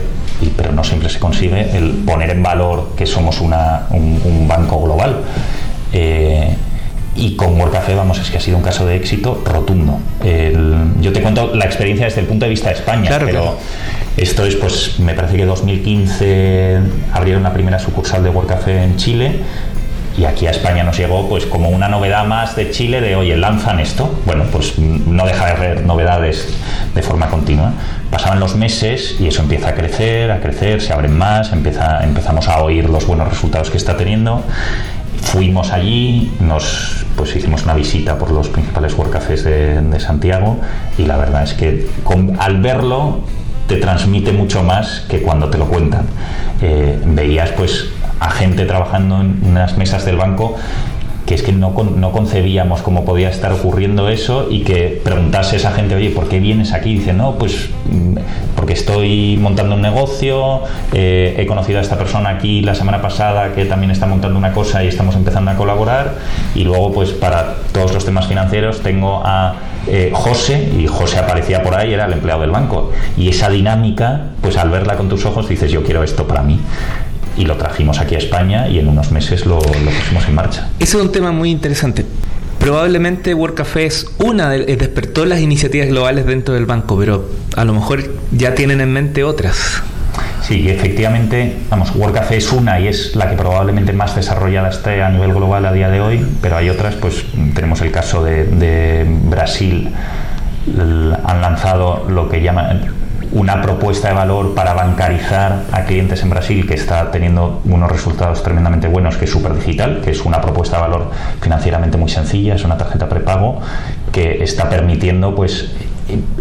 pero 0.59 0.73
no 0.73 0.85
siempre 0.85 1.09
se 1.09 1.19
consigue 1.19 1.75
el 1.75 2.03
poner 2.05 2.31
en 2.31 2.43
valor 2.43 2.91
que 2.95 3.07
somos 3.07 3.41
una, 3.41 3.87
un, 3.91 4.47
banco 4.47 4.83
global. 4.83 5.23
Eh, 5.95 6.55
y 7.17 7.35
con 7.37 7.59
Café, 7.71 7.95
vamos, 7.95 8.19
es 8.19 8.31
que 8.31 8.39
ha 8.39 8.41
sido 8.41 8.59
un 8.59 8.63
caso 8.63 8.85
de 8.85 8.97
éxito 8.97 9.43
rotundo. 9.45 10.01
yo 11.01 11.13
te 11.13 11.23
cuento 11.23 11.55
la 11.55 11.65
experiencia 11.65 12.07
desde 12.07 12.21
el 12.21 12.27
punto 12.27 12.45
de 12.45 12.51
vista 12.51 12.69
de 12.69 12.75
España, 12.75 13.11
pero 13.25 13.57
esto 14.17 14.45
es, 14.45 14.57
pues, 14.57 14.99
me 14.99 15.15
parece 15.15 15.37
que 15.37 15.47
2015 15.47 16.79
abrieron 17.13 17.43
la 17.43 17.53
primera 17.53 17.79
sucursal 17.79 18.23
de 18.23 18.31
Café 18.47 18.83
en 18.83 18.97
Chile 18.97 19.41
y 20.17 20.25
aquí 20.25 20.47
a 20.47 20.51
España 20.51 20.85
nos 20.85 20.99
llegó 20.99 21.29
pues 21.29 21.47
como 21.47 21.71
una 21.71 21.89
novedad 21.89 22.27
más 22.27 22.55
de 22.57 22.71
Chile 22.71 23.01
de 23.01 23.17
oye 23.17 23.37
lanzan 23.37 23.81
esto 23.81 24.15
bueno 24.27 24.45
pues 24.53 24.79
no 24.79 25.27
deja 25.27 25.47
de 25.47 25.53
haber 25.53 25.87
novedades 25.87 26.49
de 26.95 27.03
forma 27.03 27.29
continua. 27.29 27.73
Pasaban 28.11 28.39
los 28.41 28.55
meses 28.55 29.17
y 29.19 29.29
eso 29.29 29.43
empieza 29.43 29.71
a 29.71 29.75
crecer 29.75 30.31
a 30.31 30.41
crecer 30.41 30.83
se 30.83 30.93
abren 30.93 31.17
más 31.17 31.53
empieza, 31.53 32.05
empezamos 32.05 32.49
a 32.49 32.63
oír 32.63 32.91
los 32.91 33.07
buenos 33.07 33.29
resultados 33.29 33.71
que 33.71 33.79
está 33.79 33.97
teniendo. 33.97 34.43
Fuimos 35.23 35.73
allí, 35.73 36.33
nos 36.41 37.07
pues 37.17 37.35
hicimos 37.37 37.63
una 37.63 37.75
visita 37.75 38.19
por 38.19 38.33
los 38.33 38.49
principales 38.49 38.93
workcafés 38.95 39.45
de, 39.45 39.81
de 39.81 40.01
Santiago 40.01 40.59
y 40.99 41.07
la 41.07 41.17
verdad 41.17 41.45
es 41.45 41.55
que 41.55 41.87
al 42.39 42.61
verlo 42.61 43.21
te 43.67 43.77
transmite 43.77 44.33
mucho 44.33 44.63
más 44.63 45.07
que 45.09 45.23
cuando 45.23 45.49
te 45.49 45.59
lo 45.59 45.67
cuentan. 45.67 46.07
Eh, 46.61 47.01
veías 47.05 47.51
pues 47.51 47.91
a 48.21 48.31
gente 48.31 48.65
trabajando 48.67 49.21
en 49.21 49.41
unas 49.45 49.77
mesas 49.77 50.05
del 50.05 50.17
banco 50.17 50.57
es 51.35 51.43
que 51.43 51.53
no, 51.53 51.75
no 51.97 52.13
concebíamos 52.13 52.83
cómo 52.83 53.05
podía 53.05 53.29
estar 53.29 53.53
ocurriendo 53.53 54.09
eso 54.09 54.49
y 54.51 54.61
que 54.63 55.01
preguntase 55.03 55.57
a 55.57 55.59
esa 55.59 55.73
gente, 55.73 55.95
oye, 55.95 56.11
¿por 56.11 56.29
qué 56.29 56.41
vienes 56.41 56.73
aquí? 56.73 56.91
Y 56.91 56.95
dice, 56.99 57.13
no, 57.13 57.37
pues 57.37 57.71
mm, 57.91 58.17
porque 58.57 58.75
estoy 58.75 59.39
montando 59.41 59.75
un 59.75 59.83
negocio, 59.83 60.63
eh, 60.93 61.35
he 61.39 61.47
conocido 61.47 61.79
a 61.79 61.83
esta 61.83 61.99
persona 61.99 62.31
aquí 62.31 62.61
la 62.61 62.75
semana 62.75 63.03
pasada 63.03 63.55
que 63.55 63.65
también 63.65 63.91
está 63.91 64.07
montando 64.07 64.39
una 64.39 64.53
cosa 64.53 64.85
y 64.85 64.89
estamos 64.89 65.17
empezando 65.17 65.51
a 65.51 65.57
colaborar 65.57 66.15
y 66.55 66.65
luego 66.65 66.93
pues 66.93 67.11
para 67.11 67.57
todos 67.73 67.93
los 67.93 68.05
temas 68.05 68.27
financieros 68.27 68.81
tengo 68.81 69.23
a 69.25 69.55
eh, 69.89 70.11
José 70.15 70.71
y 70.79 70.87
José 70.87 71.19
aparecía 71.19 71.63
por 71.63 71.75
ahí, 71.75 71.93
era 71.93 72.07
el 72.07 72.13
empleado 72.13 72.43
del 72.43 72.51
banco 72.51 72.93
y 73.17 73.29
esa 73.29 73.49
dinámica, 73.49 74.27
pues 74.41 74.57
al 74.57 74.71
verla 74.71 74.97
con 74.97 75.09
tus 75.09 75.25
ojos 75.25 75.49
dices, 75.49 75.71
yo 75.71 75.83
quiero 75.83 76.03
esto 76.03 76.27
para 76.27 76.43
mí 76.43 76.61
y 77.37 77.45
lo 77.45 77.57
trajimos 77.57 77.99
aquí 78.01 78.15
a 78.15 78.19
España 78.19 78.69
y 78.69 78.79
en 78.79 78.89
unos 78.89 79.11
meses 79.11 79.47
lo, 79.47 79.59
pusimos 79.59 80.29
en 80.29 80.35
marcha. 80.35 80.69
Ese 80.79 80.97
es 80.97 81.03
un 81.03 81.13
tema 81.13 81.33
muy 81.33 81.51
interesante. 81.51 82.05
Probablemente 82.59 83.35
Café 83.55 83.87
es 83.87 84.07
una, 84.19 84.51
de, 84.51 84.73
eh, 84.73 84.77
despertó 84.77 85.25
las 85.25 85.41
iniciativas 85.41 85.89
globales 85.89 86.27
dentro 86.27 86.55
del 86.55 86.67
banco, 86.67 86.97
pero 86.97 87.29
a 87.57 87.65
lo 87.65 87.75
mejor 87.75 88.05
ya 88.31 88.55
tienen 88.55 88.81
en 88.81 88.93
mente 88.93 89.25
otras. 89.25 89.83
Sí, 90.43 90.69
efectivamente, 90.69 91.57
vamos, 91.71 91.93
Café 92.13 92.37
es 92.37 92.53
una 92.53 92.79
y 92.79 92.89
es 92.89 93.17
la 93.17 93.31
que 93.31 93.37
probablemente 93.37 93.93
más 93.93 94.15
desarrollada 94.15 94.69
esté 94.69 95.03
a 95.03 95.09
nivel 95.09 95.33
global 95.33 95.65
a 95.67 95.73
día 95.73 95.89
de 95.89 96.01
hoy, 96.01 96.27
pero 96.41 96.57
hay 96.57 96.69
otras, 96.69 96.95
pues 96.97 97.25
tenemos 97.55 97.81
el 97.81 97.91
caso 97.91 98.23
de, 98.23 98.45
de 98.45 99.07
Brasil, 99.09 99.91
han 101.25 101.41
lanzado 101.41 102.07
lo 102.09 102.29
que 102.29 102.43
llaman 102.43 102.93
una 103.33 103.63
propuesta 103.63 104.09
de 104.09 104.15
valor 104.15 104.55
para 104.55 104.75
bancarizar 104.75 105.65
a 105.73 105.85
clientes 105.85 106.23
en 106.23 106.31
Brasil 106.31 106.67
que 106.67 106.75
está 106.75 107.11
teniendo 107.11 107.61
unos 107.65 107.91
resultados 107.91 108.43
tremendamente 108.43 108.89
buenos, 108.89 109.17
que 109.17 109.25
es 109.25 109.31
Super 109.31 109.55
Digital, 109.55 110.01
que 110.03 110.11
es 110.11 110.25
una 110.25 110.41
propuesta 110.41 110.77
de 110.77 110.83
valor 110.83 111.11
financieramente 111.41 111.97
muy 111.97 112.11
sencilla, 112.11 112.55
es 112.55 112.65
una 112.65 112.77
tarjeta 112.77 113.09
prepago 113.09 113.61
que 114.13 114.43
está 114.43 114.69
permitiendo 114.69 115.35
pues 115.35 115.73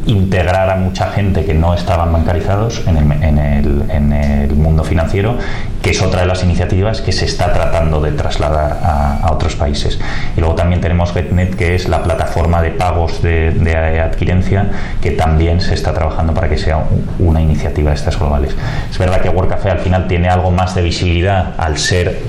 integrar 0.05 0.69
a 0.69 0.75
mucha 0.75 1.07
gente 1.11 1.45
que 1.45 1.53
no 1.53 1.73
estaban 1.73 2.11
bancarizados 2.11 2.83
en 2.87 2.97
el, 2.97 4.55
mundo 4.55 4.83
financiero, 4.83 5.37
que 5.81 5.91
es 5.91 6.01
otra 6.01 6.21
de 6.21 6.27
las 6.27 6.43
iniciativas 6.43 7.01
que 7.01 7.11
se 7.11 7.25
está 7.25 7.51
tratando 7.51 7.99
de 7.99 8.11
trasladar 8.11 8.79
a, 8.83 9.31
otros 9.31 9.55
países. 9.55 9.99
Y 10.35 10.39
luego 10.39 10.55
también 10.55 10.81
tenemos 10.81 11.13
GetNet, 11.13 11.55
que 11.55 11.75
es 11.75 11.87
la 11.87 12.03
plataforma 12.03 12.61
de 12.61 12.71
pagos 12.71 13.21
de, 13.21 14.01
adquirencia, 14.01 14.67
que 15.01 15.11
también 15.11 15.61
se 15.61 15.73
está 15.73 15.93
trabajando 15.93 16.33
para 16.33 16.49
que 16.49 16.57
sea 16.57 16.83
una 17.19 17.41
iniciativa 17.41 17.89
de 17.89 17.95
estas 17.95 18.19
globales. 18.19 18.55
Es 18.89 18.97
verdad 18.97 19.21
que 19.21 19.29
WorkCafé 19.29 19.69
al 19.71 19.79
final 19.79 20.07
tiene 20.07 20.29
algo 20.29 20.51
más 20.51 20.75
de 20.75 20.81
visibilidad 20.81 21.53
al 21.57 21.77
ser 21.77 22.19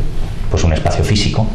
pues 0.53 0.65
un 0.65 0.75
espacio 0.75 1.03
físico 1.03 1.47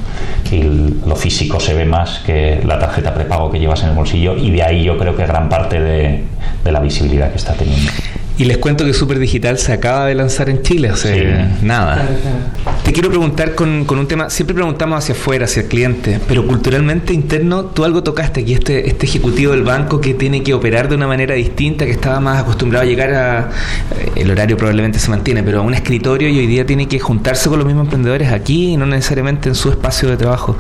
y 0.52 0.64
lo 0.64 1.16
físico 1.16 1.60
se 1.60 1.76
ve 1.76 1.86
más 1.86 2.20
que 2.26 2.64
la 2.66 2.80
tarjeta 2.80 3.14
prepago 3.14 3.52
que 3.52 3.60
llevas 3.60 3.84
en 3.84 3.90
el 3.90 3.96
bolsillo 3.96 4.36
y 4.36 4.50
de 4.50 4.64
ahí 4.64 4.84
yo 4.84 4.98
creo 4.98 5.16
que 5.16 5.24
gran 5.28 5.50
parte 5.50 5.80
de, 5.80 6.24
de 6.64 6.72
la 6.72 6.80
visibilidad 6.80 7.30
que 7.30 7.38
está 7.38 7.54
teniendo. 7.54 7.92
Y 8.40 8.46
les 8.46 8.60
cuento 8.60 8.86
que 8.86 8.94
Super 8.94 9.18
Digital 9.18 9.58
se 9.58 9.74
acaba 9.74 10.06
de 10.06 10.14
lanzar 10.14 10.48
en 10.50 10.62
Chile, 10.62 10.92
o 10.92 10.96
sea, 10.96 11.58
nada. 11.64 12.08
Te 12.84 12.94
quiero 12.94 13.10
preguntar 13.10 13.56
con, 13.56 13.86
con, 13.86 13.98
un 13.98 14.08
tema, 14.08 14.30
siempre 14.30 14.54
preguntamos 14.54 15.00
hacia 15.00 15.16
afuera, 15.16 15.46
hacia 15.46 15.64
el 15.64 15.68
cliente, 15.68 16.20
pero 16.28 16.46
culturalmente 16.46 17.14
interno, 17.14 17.66
tú 17.66 17.84
algo 17.84 18.04
tocaste 18.04 18.42
aquí, 18.42 18.54
este, 18.54 18.88
este 18.88 19.08
ejecutivo 19.08 19.54
del 19.54 19.64
banco 19.64 20.00
que 20.00 20.14
tiene 20.14 20.44
que 20.44 20.54
operar 20.54 20.88
de 20.88 20.96
una 20.96 21.08
manera 21.08 21.34
distinta, 21.34 21.86
que 21.86 21.92
estaba 21.92 22.20
más 22.20 22.44
acostumbrado 22.44 22.86
a 22.86 22.88
llegar 22.88 23.12
a, 23.12 23.50
eh, 24.00 24.12
el 24.18 24.30
horario 24.30 24.56
probablemente 24.56 25.00
se 25.00 25.10
mantiene, 25.10 25.42
pero 25.42 25.60
a 25.60 25.62
un 25.64 25.74
escritorio 25.74 26.30
y 26.30 26.38
hoy 26.38 26.46
día 26.46 26.64
tiene 26.64 26.88
que 26.88 27.00
juntarse 27.00 27.50
con 27.50 27.58
los 27.58 27.66
mismos 27.66 27.86
emprendedores 27.86 28.32
aquí 28.32 28.74
y 28.74 28.78
no 28.78 28.86
necesariamente 28.86 29.50
en 29.50 29.56
su 29.56 29.72
espacio 29.72 30.10
de 30.10 30.18
trabajo. 30.18 30.56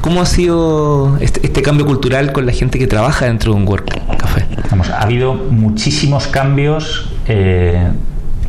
¿Cómo 0.00 0.22
ha 0.22 0.26
sido 0.26 1.18
este, 1.20 1.44
este 1.44 1.60
cambio 1.62 1.86
cultural 1.86 2.30
con 2.32 2.46
la 2.46 2.52
gente 2.52 2.78
que 2.78 2.86
trabaja 2.86 3.26
dentro 3.26 3.52
de 3.52 3.58
un 3.58 3.66
Work 3.66 4.16
Café? 4.16 4.46
Vamos, 4.70 4.90
ha 4.90 5.02
habido 5.02 5.34
muchísimos 5.34 6.28
cambios 6.28 7.10
eh, 7.28 7.88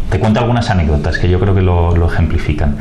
te 0.10 0.20
cuento 0.20 0.40
algunas 0.40 0.70
anécdotas 0.70 1.18
que 1.18 1.30
yo 1.30 1.40
creo 1.40 1.54
que 1.54 1.62
lo, 1.62 2.06
ejemplifican. 2.06 2.78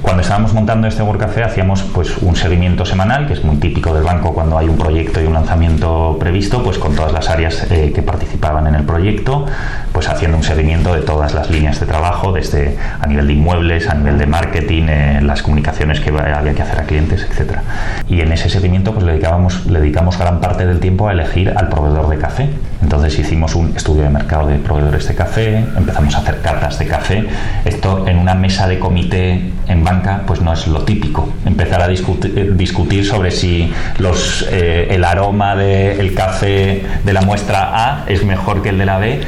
Cuando 0.00 0.22
estábamos 0.22 0.54
montando 0.54 0.86
este 0.86 1.02
Café 1.18 1.42
hacíamos 1.42 1.82
pues 1.82 2.16
un 2.18 2.36
seguimiento 2.36 2.86
semanal, 2.86 3.26
que 3.26 3.34
es 3.34 3.44
muy 3.44 3.56
típico 3.56 3.92
del 3.92 4.04
banco 4.04 4.32
cuando 4.32 4.56
hay 4.56 4.68
un 4.68 4.78
proyecto 4.78 5.20
y 5.20 5.26
un 5.26 5.34
lanzamiento 5.34 6.16
previsto, 6.18 6.62
pues 6.62 6.78
con 6.78 6.94
todas 6.94 7.12
las 7.12 7.28
áreas 7.28 7.66
eh, 7.70 7.92
que 7.94 8.00
participaban 8.02 8.66
en 8.66 8.76
el 8.76 8.84
proyecto, 8.84 9.44
pues 9.92 10.08
haciendo 10.08 10.38
un 10.38 10.44
seguimiento 10.44 10.94
de 10.94 11.02
todas 11.02 11.34
las 11.34 11.50
líneas 11.50 11.80
de 11.80 11.86
trabajo, 11.86 12.32
desde 12.32 12.78
a 13.00 13.06
nivel 13.06 13.26
de 13.26 13.32
inmuebles, 13.34 13.88
a 13.88 13.94
nivel 13.94 14.16
de 14.16 14.26
marketing, 14.26 14.84
eh, 14.88 15.20
las 15.22 15.42
comunicaciones 15.42 16.00
que 16.00 16.10
había 16.10 16.54
que 16.54 16.62
hacer 16.62 16.80
a 16.80 16.84
clientes, 16.84 17.26
etcétera. 17.28 17.62
y 18.08 18.20
en 18.20 18.32
ese 18.32 18.48
seguimiento 18.48 18.94
pues 18.94 19.04
le, 19.04 19.12
dedicábamos, 19.12 19.66
le 19.66 19.80
dedicamos 19.80 20.16
gran 20.18 20.40
parte 20.40 20.64
del 20.64 20.80
tiempo 20.80 21.08
a 21.08 21.12
elegir 21.12 21.52
al 21.54 21.68
proveedor 21.68 22.08
de 22.08 22.16
café. 22.16 22.48
Entonces 22.80 23.18
hicimos 23.18 23.54
un 23.54 23.76
estudio 23.76 24.04
de 24.04 24.10
mercado 24.10 24.46
de 24.46 24.56
proveedores 24.56 25.08
de 25.08 25.14
café, 25.14 25.58
empezamos 25.76 26.14
a 26.14 26.18
hacer 26.18 26.40
cartas 26.40 26.78
de 26.78 26.86
café. 26.86 27.26
Esto 27.64 28.06
en 28.06 28.18
una 28.18 28.34
mesa 28.34 28.68
de 28.68 28.78
comité 28.78 29.50
en 29.66 29.84
banca 29.84 30.22
pues 30.26 30.40
no 30.40 30.52
es 30.52 30.66
lo 30.68 30.82
típico. 30.82 31.28
Empezar 31.44 31.82
a 31.82 31.88
discutir, 31.88 32.56
discutir 32.56 33.04
sobre 33.04 33.30
si 33.30 33.72
los, 33.98 34.46
eh, 34.50 34.88
el 34.90 35.04
aroma 35.04 35.56
del 35.56 36.14
café 36.14 36.84
de 37.04 37.12
la 37.12 37.22
muestra 37.22 37.70
A 37.72 38.04
es 38.06 38.24
mejor 38.24 38.62
que 38.62 38.68
el 38.68 38.78
de 38.78 38.86
la 38.86 38.98
B 38.98 39.20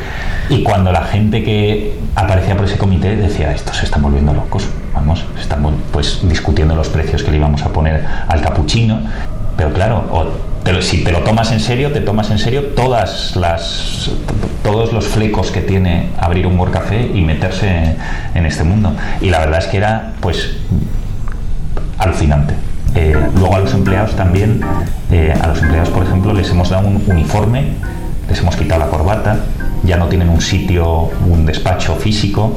y 0.48 0.62
cuando 0.62 0.92
la 0.92 1.02
gente 1.04 1.42
que 1.44 1.94
aparecía 2.14 2.56
por 2.56 2.66
ese 2.66 2.76
comité 2.76 3.16
decía, 3.16 3.52
estos 3.52 3.76
se 3.76 3.84
están 3.84 4.02
volviendo 4.02 4.32
locos, 4.34 4.68
vamos, 4.94 5.24
están 5.40 5.64
pues 5.92 6.20
discutiendo 6.28 6.74
los 6.74 6.88
precios 6.88 7.22
que 7.22 7.30
le 7.30 7.36
íbamos 7.36 7.62
a 7.62 7.68
poner 7.68 8.04
al 8.26 8.40
capuchino, 8.40 9.00
pero 9.56 9.72
claro, 9.72 10.04
si 10.80 11.04
te 11.04 11.12
lo 11.12 11.20
tomas 11.20 11.52
en 11.52 11.60
serio, 11.60 11.92
te 11.92 12.00
tomas 12.00 12.30
en 12.30 12.38
serio 12.38 12.64
todas 12.76 13.36
las, 13.36 14.10
todos 14.62 14.92
los 14.92 15.06
flecos 15.06 15.50
que 15.50 15.60
tiene 15.60 16.10
abrir 16.18 16.46
un 16.46 16.58
World 16.58 16.74
Café 16.74 17.10
y 17.14 17.22
meterse 17.22 17.96
en 18.34 18.46
este 18.46 18.64
mundo. 18.64 18.94
Y 19.20 19.30
la 19.30 19.40
verdad 19.40 19.58
es 19.58 19.66
que 19.66 19.76
era, 19.76 20.12
pues, 20.20 20.56
alucinante. 21.98 22.54
Eh, 22.94 23.16
luego 23.36 23.54
a 23.54 23.60
los 23.60 23.72
empleados 23.72 24.16
también, 24.16 24.60
eh, 25.10 25.34
a 25.40 25.48
los 25.48 25.62
empleados, 25.62 25.90
por 25.90 26.04
ejemplo, 26.04 26.32
les 26.32 26.50
hemos 26.50 26.70
dado 26.70 26.88
un 26.88 27.02
uniforme, 27.06 27.64
les 28.28 28.38
hemos 28.40 28.56
quitado 28.56 28.80
la 28.80 28.86
corbata, 28.88 29.38
ya 29.84 29.96
no 29.96 30.06
tienen 30.06 30.28
un 30.28 30.40
sitio, 30.40 31.10
un 31.26 31.46
despacho 31.46 31.94
físico, 31.96 32.56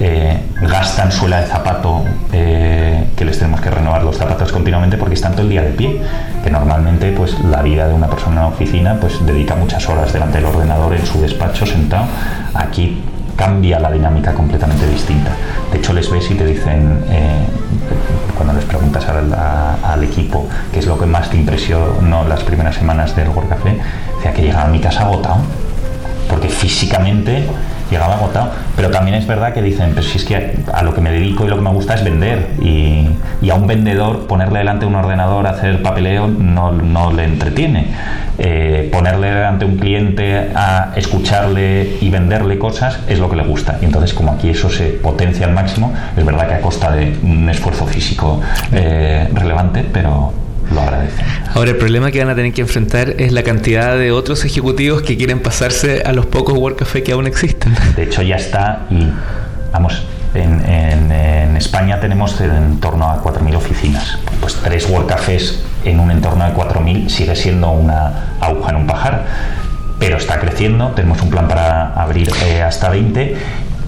eh, 0.00 0.40
gastan 0.60 1.12
suela 1.12 1.40
de 1.40 1.46
zapato 1.46 2.02
eh, 2.32 3.06
que 3.16 3.24
les 3.24 3.38
tenemos 3.38 3.60
que 3.60 3.70
renovar 3.70 4.02
los 4.02 4.16
zapatos 4.16 4.50
continuamente 4.50 4.96
porque 4.96 5.14
están 5.14 5.32
todo 5.32 5.42
el 5.42 5.50
día 5.50 5.62
de 5.62 5.70
pie 5.70 6.00
que 6.42 6.50
normalmente 6.50 7.12
pues 7.12 7.38
la 7.40 7.62
vida 7.62 7.86
de 7.86 7.94
una 7.94 8.08
persona 8.08 8.42
en 8.42 8.52
oficina 8.52 8.98
pues 9.00 9.24
dedica 9.24 9.54
muchas 9.54 9.88
horas 9.88 10.12
delante 10.12 10.38
del 10.38 10.46
ordenador 10.46 10.94
en 10.94 11.06
su 11.06 11.20
despacho 11.20 11.64
sentado. 11.64 12.06
Aquí 12.54 13.02
cambia 13.36 13.78
la 13.78 13.90
dinámica 13.90 14.32
completamente 14.32 14.86
distinta. 14.86 15.30
De 15.72 15.78
hecho 15.78 15.92
les 15.92 16.10
ves 16.10 16.30
y 16.30 16.34
te 16.34 16.46
dicen 16.46 17.04
eh, 17.08 17.46
cuando 18.36 18.54
les 18.54 18.64
preguntas 18.64 19.06
al, 19.08 20.04
equipo 20.04 20.46
qué 20.72 20.80
es 20.80 20.86
lo 20.86 20.98
que 20.98 21.06
más 21.06 21.30
te 21.30 21.36
impresionó 21.36 22.24
las 22.24 22.42
primeras 22.42 22.74
semanas 22.74 23.14
del 23.16 23.28
World 23.28 23.48
Café 23.48 23.78
decía 24.16 24.34
que 24.34 24.42
llegaba 24.42 24.64
a 24.64 24.68
mi 24.68 24.80
casa 24.80 25.02
agotado 25.02 25.36
porque 26.28 26.48
físicamente 26.48 27.46
llegaba 27.90 28.14
agotado. 28.14 28.50
Pero 28.76 28.90
también 28.90 29.16
es 29.16 29.26
verdad 29.26 29.52
que 29.52 29.62
dicen, 29.62 29.90
pero 29.90 30.02
si 30.02 30.18
es 30.18 30.24
que 30.24 30.56
a, 30.72 30.82
lo 30.82 30.94
que 30.94 31.00
me 31.00 31.10
dedico 31.10 31.44
y 31.44 31.48
lo 31.48 31.56
que 31.56 31.62
me 31.62 31.70
gusta 31.70 31.94
es 31.94 32.04
vender. 32.04 32.50
Y, 32.62 33.08
a 33.50 33.56
un 33.56 33.66
vendedor 33.66 34.26
ponerle 34.26 34.60
delante 34.60 34.86
un 34.86 34.94
ordenador, 34.94 35.46
hacer 35.46 35.82
papeleo, 35.82 36.26
no, 36.26 36.72
no 36.72 37.12
le 37.12 37.24
entretiene. 37.24 37.88
Eh, 38.38 38.88
ponerle 38.90 39.28
delante 39.30 39.64
un 39.64 39.76
cliente 39.76 40.50
a 40.56 40.92
escucharle 40.96 41.98
y 42.00 42.10
venderle 42.10 42.58
cosas 42.58 42.98
es 43.06 43.20
lo 43.20 43.30
que 43.30 43.36
le 43.36 43.44
gusta. 43.44 43.78
Y 43.80 43.84
entonces, 43.84 44.14
como 44.14 44.32
aquí 44.32 44.48
eso 44.48 44.70
se 44.70 44.86
potencia 44.86 45.46
al 45.46 45.52
máximo, 45.52 45.92
es 46.16 46.24
verdad 46.24 46.48
que 46.48 46.54
a 46.54 46.60
costa 46.60 46.90
de 46.90 47.16
un 47.22 47.48
esfuerzo 47.48 47.86
físico 47.86 48.40
eh, 48.72 49.28
relevante, 49.32 49.84
pero 49.92 50.32
lo 50.74 50.82
agradecen. 50.82 51.24
Ahora, 51.54 51.70
el 51.70 51.76
problema 51.76 52.10
que 52.10 52.18
van 52.18 52.30
a 52.30 52.34
tener 52.34 52.52
que 52.52 52.60
enfrentar 52.60 53.14
es 53.18 53.32
la 53.32 53.42
cantidad 53.42 53.96
de 53.96 54.12
otros 54.12 54.44
ejecutivos 54.44 55.02
que 55.02 55.16
quieren 55.16 55.40
pasarse 55.40 56.02
a 56.04 56.12
los 56.12 56.26
pocos 56.26 56.56
World 56.58 56.78
Café 56.78 57.02
que 57.02 57.12
aún 57.12 57.26
existen. 57.26 57.74
De 57.96 58.02
hecho, 58.02 58.22
ya 58.22 58.36
está 58.36 58.86
y, 58.90 59.08
vamos, 59.72 60.02
en, 60.34 61.56
España 61.56 62.00
tenemos 62.00 62.40
en 62.40 62.80
torno 62.80 63.08
a 63.08 63.22
4.000 63.22 63.54
oficinas. 63.54 64.18
Pues 64.40 64.56
tres 64.56 64.88
World 64.90 65.08
Cafés 65.08 65.62
en 65.84 66.00
un 66.00 66.10
entorno 66.10 66.44
de 66.44 66.52
4.000 66.52 67.08
sigue 67.08 67.36
siendo 67.36 67.70
una 67.70 68.34
aguja 68.40 68.70
en 68.70 68.76
un 68.76 68.86
pajar, 68.86 69.24
pero 69.98 70.16
está 70.16 70.40
creciendo. 70.40 70.88
Tenemos 70.88 71.22
un 71.22 71.30
plan 71.30 71.48
para 71.48 71.94
abrir 71.94 72.28
eh, 72.46 72.60
hasta 72.60 72.90
20 72.90 73.36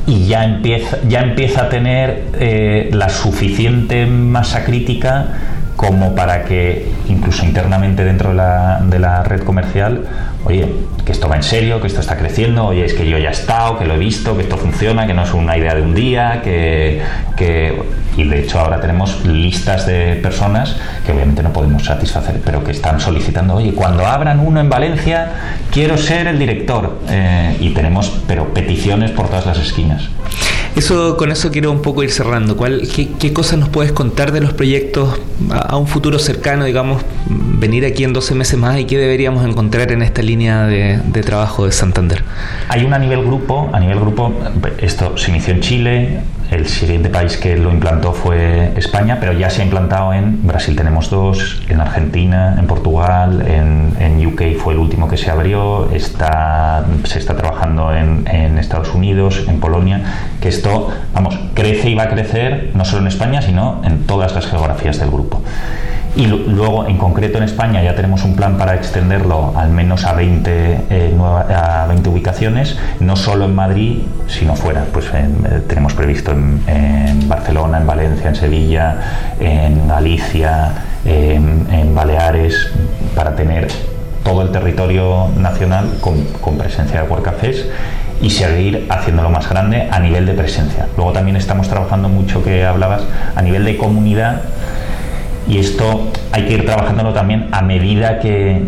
y 0.07 0.27
ya 0.27 0.45
empieza, 0.45 0.99
ya 1.09 1.21
empieza 1.21 1.63
a 1.63 1.69
tener 1.69 2.29
eh, 2.35 2.91
la 2.93 3.09
suficiente 3.09 4.07
masa 4.07 4.65
crítica 4.65 5.27
como 5.77 6.15
para 6.15 6.45
que 6.45 6.91
incluso 7.09 7.45
internamente 7.45 8.05
dentro 8.05 8.31
de 8.31 8.37
la, 8.37 8.81
de 8.83 8.99
la, 8.99 9.23
red 9.23 9.43
comercial, 9.43 10.07
oye, 10.45 10.73
que 11.05 11.13
esto 11.13 11.29
va 11.29 11.37
en 11.37 11.43
serio, 11.43 11.81
que 11.81 11.87
esto 11.87 12.01
está 12.01 12.17
creciendo, 12.17 12.67
oye, 12.67 12.85
es 12.85 12.95
que 12.95 13.09
yo 13.09 13.19
ya 13.19 13.29
he 13.29 13.33
estado, 13.33 13.79
que 13.79 13.85
lo 13.85 13.95
he 13.95 13.99
visto, 13.99 14.37
que 14.37 14.43
esto 14.43 14.57
funciona, 14.57 15.07
que 15.07 15.13
no 15.13 15.23
es 15.25 15.35
una 15.35 15.57
idea 15.57 15.75
de 15.75 15.83
un 15.83 15.95
día, 15.95 16.41
que, 16.43 17.03
que... 17.37 17.83
y 18.17 18.25
de 18.25 18.41
hecho 18.41 18.59
ahora 18.59 18.81
tenemos 18.81 19.25
listas 19.27 19.87
de 19.87 20.17
personas 20.23 20.77
que 21.05 21.13
obviamente 21.13 21.43
no 21.43 21.53
podemos 21.53 21.85
satisfacer, 21.85 22.41
pero 22.45 22.65
que 22.65 22.73
están 22.73 22.99
solicitando, 22.99 23.55
oye, 23.55 23.73
cuando 23.75 24.07
abran 24.07 24.41
uno 24.41 24.61
en 24.61 24.71
Valencia, 24.71 25.31
quiero 25.71 25.99
ser 25.99 26.27
el 26.27 26.39
director. 26.39 27.01
Eh, 27.09 27.57
y 27.61 27.71
tenemos, 27.71 28.23
pero 28.27 28.53
peticiones 28.53 29.11
por 29.11 29.29
todas 29.29 29.47
las 29.47 29.59
esquinas. 29.59 30.09
Eso, 30.77 31.17
con 31.17 31.33
eso 31.33 31.51
quiero 31.51 31.73
un 31.73 31.81
poco 31.81 32.03
ir 32.03 32.11
cerrando. 32.11 32.55
¿Cuál, 32.55 32.83
qué, 32.87 33.33
cosas 33.33 33.59
nos 33.59 33.71
puedes 33.71 33.93
contar 33.93 34.31
de 34.31 34.43
los 34.43 34.53
proyectos 34.53 35.19
a, 35.51 35.75
un 35.79 35.87
futuro 35.87 36.19
cercano, 36.19 36.67
digamos, 36.67 37.03
venir 37.31 37.87
aquí 37.87 38.05
en 38.05 38.13
12 38.13 38.35
meses 38.35 38.59
más 38.59 38.79
y 38.79 38.85
qué 38.85 38.99
deberíamos 38.99 39.47
encontrar 39.47 39.91
en 39.91 40.03
esta 40.03 40.21
línea 40.21 40.67
de, 40.67 41.23
trabajo 41.23 41.65
de 41.65 41.73
Santander? 41.73 42.23
Hay 42.69 42.85
una 42.85 42.97
a 42.97 42.99
nivel 42.99 43.25
grupo, 43.25 43.71
a 43.73 43.81
nivel 43.81 43.99
grupo, 44.01 44.35
esto 44.77 45.17
se 45.17 45.31
inició 45.31 45.55
en 45.55 45.61
Chile, 45.61 46.21
el 46.51 46.67
siguiente 46.67 47.09
país 47.09 47.37
que 47.37 47.57
lo 47.57 47.71
implantó 47.73 48.13
fue 48.13 48.73
España, 48.77 49.17
pero 49.19 49.33
ya 49.33 49.51
se 49.51 49.63
ha 49.63 49.65
implantado 49.65 50.13
en 50.13 50.47
Brasil, 50.47 50.77
tenemos 50.77 51.11
dos, 51.11 51.63
en 51.69 51.81
Argentina, 51.81 52.55
en 52.59 52.67
Portugal, 52.67 53.45
en, 53.49 53.95
en 53.99 54.25
UK 54.25 54.57
fue 54.57 54.75
el 54.75 54.79
último 54.79 55.09
que 55.09 55.17
se 55.17 55.31
abrió, 55.31 55.91
está, 55.91 56.85
se 57.05 57.19
está 57.19 57.37
trabajando 57.37 57.93
en, 57.93 58.29
en 58.29 58.59
Estados 58.59 58.95
Unidos, 58.95 59.45
en 59.49 59.59
Polonia, 59.59 60.03
que 60.41 60.49
esto 60.49 60.66
vamos, 61.15 61.39
crece 61.55 61.91
y 61.91 61.95
va 61.95 62.05
a 62.05 62.09
crecer 62.09 62.71
no 62.75 62.85
solo 62.85 63.03
en 63.03 63.09
España, 63.09 63.43
sino 63.43 63.81
en 63.85 64.07
todas 64.07 64.35
las 64.35 64.47
geografías 64.47 64.99
del 64.99 65.11
grupo. 65.11 65.43
Y 66.17 66.27
luego, 66.29 66.87
en 66.87 66.97
concreto 66.97 67.37
en 67.37 67.45
España, 67.45 67.83
ya 67.83 67.95
tenemos 67.95 68.25
un 68.25 68.37
plan 68.37 68.57
para 68.57 68.75
extenderlo 68.75 69.53
al 69.55 69.69
menos 69.69 70.07
a 70.07 70.15
20, 70.15 70.79
eh, 70.89 71.15
a 71.21 71.85
20 71.89 72.09
ubicaciones, 72.09 72.79
no 73.01 73.17
solo 73.17 73.45
en 73.45 73.55
Madrid, 73.55 73.99
sino 74.27 74.57
fuera. 74.57 74.87
Pues 74.91 75.11
eh, 75.13 75.29
tenemos 75.69 75.93
previsto 75.93 76.33
en, 76.33 77.29
Barcelona, 77.29 77.79
en 77.79 77.87
Valencia, 77.87 78.31
en 78.31 78.35
Sevilla, 78.35 78.97
en 79.39 79.89
Galicia, 79.89 80.73
en, 81.05 81.95
Baleares, 81.95 82.71
para 83.15 83.37
tener 83.37 83.69
todo 84.25 84.41
el 84.41 84.51
territorio 84.51 85.29
nacional 85.37 85.99
con, 86.01 86.57
presencia 86.57 87.03
de 87.03 87.09
World 87.09 87.27
Cafés 87.27 87.67
y 88.21 88.31
seguir 88.31 88.87
haciéndolo 88.89 89.31
más 89.31 89.49
grande 89.49 89.89
a 89.91 90.01
nivel 90.01 90.27
de 90.27 90.33
presencia. 90.33 90.87
Luego 90.97 91.13
también 91.13 91.37
estamos 91.37 91.69
trabajando 91.69 92.09
mucho 92.09 92.43
que 92.43 92.65
hablabas 92.65 93.03
a 93.35 93.43
nivel 93.43 93.65
de 93.65 93.77
comunidad 93.77 94.43
y 95.49 95.59
esto 95.59 96.11
hay 96.33 96.47
que 96.47 96.55
ir 96.55 96.67
trabajándolo 96.67 97.13
también 97.13 97.49
a 97.53 97.63
medida 97.63 98.19
que 98.19 98.63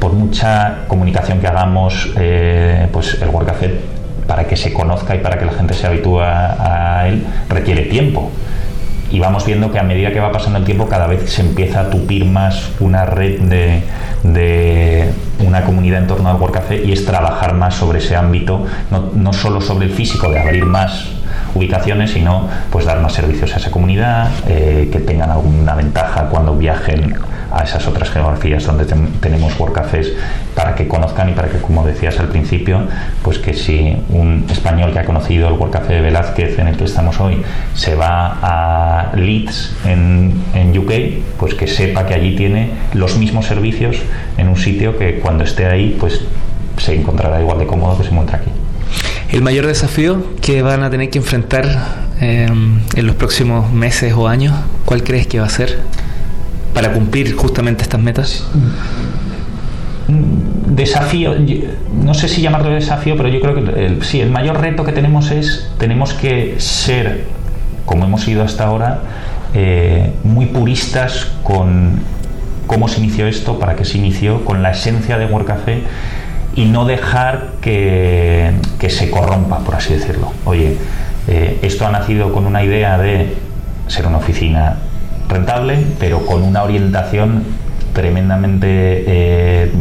por 0.00 0.12
mucha 0.12 0.84
comunicación 0.88 1.40
que 1.40 1.46
hagamos, 1.46 2.12
eh, 2.16 2.88
pues 2.92 3.20
el 3.20 3.28
World 3.28 3.48
Café 3.48 3.80
para 4.26 4.44
que 4.44 4.56
se 4.56 4.72
conozca 4.72 5.14
y 5.14 5.18
para 5.18 5.38
que 5.38 5.44
la 5.44 5.52
gente 5.52 5.74
se 5.74 5.86
habitúe 5.86 6.20
a 6.20 7.04
él 7.06 7.26
requiere 7.48 7.82
tiempo 7.82 8.30
y 9.14 9.20
vamos 9.20 9.46
viendo 9.46 9.70
que 9.70 9.78
a 9.78 9.84
medida 9.84 10.10
que 10.12 10.18
va 10.18 10.32
pasando 10.32 10.58
el 10.58 10.64
tiempo 10.64 10.88
cada 10.88 11.06
vez 11.06 11.30
se 11.30 11.42
empieza 11.42 11.82
a 11.82 11.90
tupir 11.90 12.24
más 12.24 12.70
una 12.80 13.04
red 13.04 13.40
de, 13.42 13.82
de 14.24 15.10
una 15.40 15.64
comunidad 15.64 16.00
en 16.00 16.06
torno 16.06 16.28
al 16.30 16.36
World 16.36 16.54
Café 16.54 16.84
y 16.84 16.92
es 16.92 17.04
trabajar 17.04 17.54
más 17.54 17.74
sobre 17.74 17.98
ese 17.98 18.16
ámbito, 18.16 18.64
no, 18.90 19.10
no 19.14 19.32
solo 19.32 19.60
sobre 19.60 19.86
el 19.86 19.92
físico 19.92 20.30
de 20.30 20.38
abrir 20.38 20.64
más 20.64 21.08
ubicaciones, 21.54 22.12
sino 22.12 22.48
pues 22.70 22.84
dar 22.84 23.00
más 23.00 23.12
servicios 23.12 23.54
a 23.54 23.58
esa 23.58 23.70
comunidad, 23.70 24.30
eh, 24.48 24.88
que 24.92 25.00
tengan 25.00 25.30
alguna 25.30 25.74
ventaja 25.74 26.28
cuando 26.28 26.56
viajen 26.56 27.14
a 27.54 27.62
esas 27.62 27.86
otras 27.86 28.10
geografías 28.10 28.64
donde 28.64 28.84
tenemos 29.20 29.58
work 29.60 29.74
cafés 29.74 30.12
para 30.56 30.74
que 30.74 30.88
conozcan 30.88 31.30
y 31.30 31.32
para 31.32 31.48
que, 31.48 31.58
como 31.58 31.86
decías 31.86 32.18
al 32.18 32.28
principio, 32.28 32.80
pues 33.22 33.38
que 33.38 33.54
si 33.54 33.96
un 34.08 34.44
español 34.50 34.92
que 34.92 34.98
ha 34.98 35.04
conocido 35.04 35.48
el 35.48 35.54
work 35.54 35.72
café 35.72 35.94
de 35.94 36.00
Velázquez 36.00 36.58
en 36.58 36.68
el 36.68 36.76
que 36.76 36.84
estamos 36.84 37.20
hoy 37.20 37.42
se 37.74 37.94
va 37.94 38.38
a 38.42 39.12
Leeds 39.14 39.76
en, 39.84 40.42
en 40.54 40.76
UK, 40.76 40.92
pues 41.38 41.54
que 41.54 41.68
sepa 41.68 42.06
que 42.06 42.14
allí 42.14 42.34
tiene 42.34 42.70
los 42.92 43.16
mismos 43.16 43.46
servicios 43.46 43.96
en 44.36 44.48
un 44.48 44.56
sitio 44.56 44.98
que 44.98 45.20
cuando 45.20 45.44
esté 45.44 45.66
ahí 45.66 45.96
pues 45.98 46.22
se 46.78 46.94
encontrará 46.94 47.40
igual 47.40 47.58
de 47.58 47.66
cómodo 47.66 47.96
que 47.96 48.04
se 48.04 48.10
encuentra 48.10 48.38
aquí. 48.38 48.50
El 49.30 49.42
mayor 49.42 49.66
desafío 49.66 50.34
que 50.40 50.62
van 50.62 50.82
a 50.82 50.90
tener 50.90 51.10
que 51.10 51.18
enfrentar 51.18 51.64
eh, 52.20 52.48
en 52.48 53.06
los 53.06 53.16
próximos 53.16 53.72
meses 53.72 54.14
o 54.14 54.28
años, 54.28 54.54
¿cuál 54.84 55.02
crees 55.02 55.26
que 55.26 55.40
va 55.40 55.46
a 55.46 55.50
ser 55.50 55.80
para 56.72 56.92
cumplir 56.92 57.34
justamente 57.34 57.82
estas 57.82 58.00
metas? 58.00 58.46
Mm, 60.08 60.74
desafío, 60.74 61.34
no 62.02 62.14
sé 62.14 62.28
si 62.28 62.42
llamarlo 62.42 62.70
desafío, 62.70 63.16
pero 63.16 63.28
yo 63.28 63.40
creo 63.40 63.54
que 63.54 63.98
sí, 64.02 64.20
el 64.20 64.30
mayor 64.30 64.60
reto 64.60 64.84
que 64.84 64.92
tenemos 64.92 65.30
es, 65.30 65.70
tenemos 65.78 66.12
que 66.12 66.56
ser, 66.58 67.24
como 67.86 68.04
hemos 68.04 68.22
sido 68.22 68.42
hasta 68.42 68.64
ahora, 68.64 69.00
eh, 69.54 70.12
muy 70.24 70.46
puristas 70.46 71.32
con 71.42 72.00
cómo 72.66 72.88
se 72.88 73.00
inició 73.00 73.26
esto, 73.26 73.58
para 73.58 73.76
qué 73.76 73.84
se 73.84 73.98
inició, 73.98 74.44
con 74.44 74.62
la 74.62 74.72
esencia 74.72 75.16
de 75.16 75.28
Café 75.44 75.82
y 76.56 76.66
no 76.66 76.84
dejar 76.84 77.52
que, 77.60 78.52
se 78.88 79.10
corrompa, 79.10 79.60
por 79.60 79.74
así 79.76 79.94
decirlo. 79.94 80.32
Oye, 80.44 80.76
eh, 81.26 81.58
esto 81.62 81.86
ha 81.86 81.90
nacido 81.90 82.32
con 82.32 82.46
una 82.46 82.62
idea 82.62 82.98
de 82.98 83.34
ser 83.86 84.06
una 84.06 84.18
oficina 84.18 84.76
rentable, 85.28 85.78
pero 85.98 86.26
con 86.26 86.42
una 86.42 86.62
orientación 86.62 87.44
tremendamente 87.92 88.66
eh, 89.06 89.72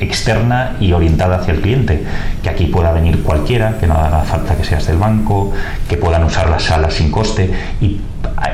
externa 0.00 0.76
y 0.80 0.92
orientada 0.92 1.36
hacia 1.36 1.54
el 1.54 1.60
cliente, 1.60 2.02
que 2.42 2.48
aquí 2.48 2.66
pueda 2.66 2.92
venir 2.92 3.22
cualquiera, 3.22 3.78
que 3.78 3.86
no 3.86 3.94
haga 3.94 4.22
falta 4.22 4.56
que 4.56 4.64
seas 4.64 4.86
del 4.86 4.96
banco, 4.96 5.52
que 5.88 5.96
puedan 5.96 6.24
usar 6.24 6.48
las 6.48 6.64
salas 6.64 6.94
sin 6.94 7.10
coste 7.10 7.50
y 7.80 8.00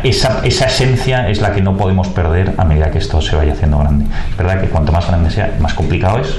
esa, 0.03 0.41
esa, 0.45 0.67
esencia 0.67 1.29
es 1.29 1.41
la 1.41 1.53
que 1.53 1.63
no 1.63 1.77
podemos 1.77 2.09
perder 2.09 2.55
a 2.59 2.65
medida 2.65 2.91
que 2.91 2.99
esto 2.99 3.21
se 3.21 3.37
vaya 3.37 3.53
haciendo 3.53 3.79
grande. 3.79 4.07
Es 4.31 4.37
verdad 4.37 4.61
que 4.61 4.69
cuanto 4.69 4.93
más 4.93 5.07
grande 5.07 5.31
sea, 5.31 5.57
más 5.61 5.75
complicado 5.75 6.19
es, 6.19 6.37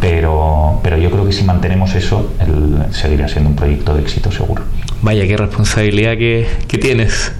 pero, 0.00 0.80
pero 0.82 0.96
yo 0.96 1.10
creo 1.10 1.26
que 1.26 1.32
si 1.32 1.44
mantenemos 1.44 1.94
eso, 1.94 2.30
seguirá 2.90 3.28
siendo 3.28 3.50
un 3.50 3.56
proyecto 3.56 3.94
de 3.94 4.02
éxito 4.02 4.30
seguro. 4.30 4.62
Vaya, 5.02 5.26
qué 5.26 5.36
responsabilidad 5.36 6.16
que, 6.16 6.46
tienes. 6.80 7.32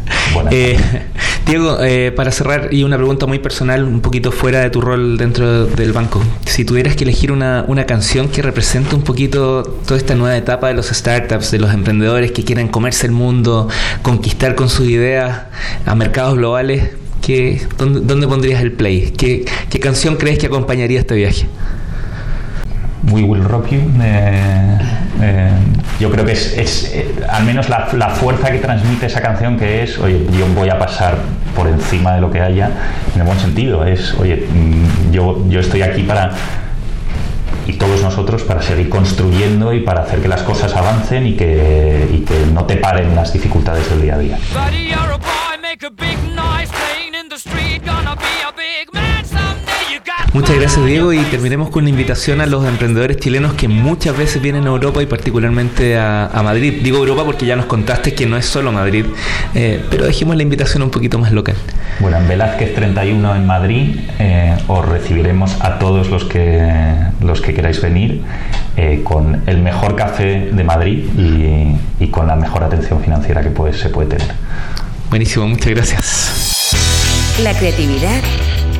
Eh, 0.51 0.79
Diego, 1.47 1.79
eh, 1.81 2.13
para 2.13 2.31
cerrar, 2.31 2.69
y 2.73 2.83
una 2.83 2.97
pregunta 2.97 3.27
muy 3.27 3.39
personal, 3.39 3.85
un 3.85 4.01
poquito 4.01 4.33
fuera 4.33 4.61
de 4.61 4.71
tu 4.71 4.81
rol 4.81 5.17
dentro 5.17 5.67
del 5.67 5.93
banco. 5.93 6.23
Si 6.45 6.65
tuvieras 6.65 6.95
que 6.95 7.05
elegir 7.05 7.33
una, 7.33 7.65
una 7.67 7.87
canción 7.87 8.29
que 8.29 8.43
represente 8.43 8.95
un 8.95 9.03
poquito 9.03 9.63
toda 9.63 9.97
esta 9.97 10.15
nueva 10.15 10.37
etapa 10.37 10.69
de 10.69 10.75
los 10.75 10.89
startups, 10.89 11.51
de 11.51 11.59
los 11.59 11.73
emprendedores 11.73 12.33
que 12.33 12.45
quieran 12.45 12.69
comerse 12.69 13.07
el 13.07 13.13
mundo, 13.13 13.69
conquistar 14.03 14.55
con 14.55 14.69
sus 14.69 14.89
ideas 14.89 15.45
a 15.87 15.95
mercados 15.95 16.37
globales, 16.37 16.91
¿qué, 17.23 17.63
dónde, 17.79 18.29
pondrías 18.29 18.61
el 18.61 18.73
play? 18.73 19.13
¿Qué, 19.17 19.45
¿Qué 19.71 19.81
canción 19.81 20.17
crees 20.17 20.39
que 20.39 20.47
acompañaría 20.47 21.01
este 21.01 21.15
viaje? 21.15 21.47
We 23.05 23.23
Will 23.23 23.45
Rock 23.45 23.69
You. 23.71 23.81
Eh, 24.01 24.79
eh, 25.21 25.51
yo 26.01 26.11
creo 26.11 26.25
que 26.25 26.33
es, 26.33 26.93
eh, 26.93 27.15
al 27.29 27.45
menos 27.45 27.69
la, 27.69 28.11
fuerza 28.11 28.51
que 28.51 28.59
transmite 28.59 29.07
esa 29.07 29.21
canción 29.21 29.57
que 29.57 29.83
es, 29.83 29.99
oye, 29.99 30.27
yo 30.37 30.47
voy 30.55 30.69
a 30.69 30.79
pasar 30.79 31.17
por 31.57 31.67
encima 31.69 32.15
de 32.15 32.21
lo 32.21 32.31
que 32.31 32.41
haya, 32.41 32.71
en 33.15 33.21
el 33.21 33.27
buen 33.27 33.39
sentido. 33.39 33.85
Es, 33.85 34.15
oye, 34.15 34.37
mm, 34.37 35.13
yo, 35.13 35.45
yo 35.49 35.61
estoy 35.61 35.83
aquí 35.83 36.03
para 36.03 36.33
y 37.67 37.75
todos 37.75 38.03
nosotros 38.03 38.43
para 38.45 38.63
seguir 38.63 38.89
construyendo 38.89 39.75
y 39.75 39.81
para 39.81 40.01
hacer 40.01 40.21
que 40.21 40.29
las 40.29 40.43
cosas 40.43 40.75
avancen 40.75 41.27
y 41.27 41.35
que, 41.35 42.09
y 42.15 42.21
que 42.21 42.47
no 42.55 42.65
te 42.65 42.77
paren 42.77 43.15
las 43.15 43.33
dificultades 43.33 43.91
del 43.91 44.01
día 44.01 44.15
a 44.15 44.19
día. 44.19 44.39
Muchas 50.35 50.57
gracias 50.57 50.85
Diego 50.85 51.13
y 51.15 51.19
terminemos 51.23 51.71
con 51.71 51.85
una 51.85 51.91
invitación 51.91 52.43
a 52.43 52.47
los 52.47 52.67
emprendedores 52.67 53.17
chilenos 53.17 53.55
que 53.55 53.67
muchas 53.67 54.17
veces 54.17 54.43
vienen 54.43 54.65
a 54.65 54.69
Europa 54.69 55.03
y 55.03 55.07
particularmente 55.07 55.99
a, 55.99 56.29
Madrid. 56.45 56.81
Digo 56.83 56.99
Europa 56.99 57.25
porque 57.25 57.47
ya 57.47 57.57
nos 57.57 57.65
contaste 57.65 58.15
que 58.15 58.27
no 58.27 58.37
es 58.37 58.45
solo 58.45 58.71
Madrid, 58.71 59.07
eh, 59.55 59.83
pero 59.91 60.05
dejemos 60.05 60.37
la 60.37 60.43
invitación 60.43 60.83
un 60.83 60.91
poquito 60.91 61.19
más 61.19 61.33
local. 61.33 61.57
Bueno, 62.01 62.19
en 62.19 62.29
Velázquez 62.29 62.75
31 62.75 63.37
en 63.37 63.47
Madrid 63.47 63.97
eh, 64.19 64.55
os 64.67 64.87
recibiremos 64.87 65.57
a 65.61 65.79
todos 65.79 66.11
los 66.11 66.25
que, 66.25 66.95
los 67.23 67.41
que 67.41 67.55
queráis 67.55 67.81
venir 67.81 68.23
eh, 68.77 69.01
con 69.03 69.43
el 69.47 69.59
mejor 69.59 69.97
café 69.97 70.51
de 70.53 70.65
Madrid 70.65 71.05
y, 71.99 72.07
con 72.09 72.27
la 72.27 72.37
mejor 72.37 72.65
atención 72.65 73.03
financiera 73.03 73.43
que 73.43 73.51
se 73.73 73.89
puede 73.89 74.09
tener. 74.17 74.29
Buenísimo, 75.11 75.49
muchas 75.49 75.71
gracias. 75.71 76.75
La 77.43 77.55
creatividad 77.55 78.21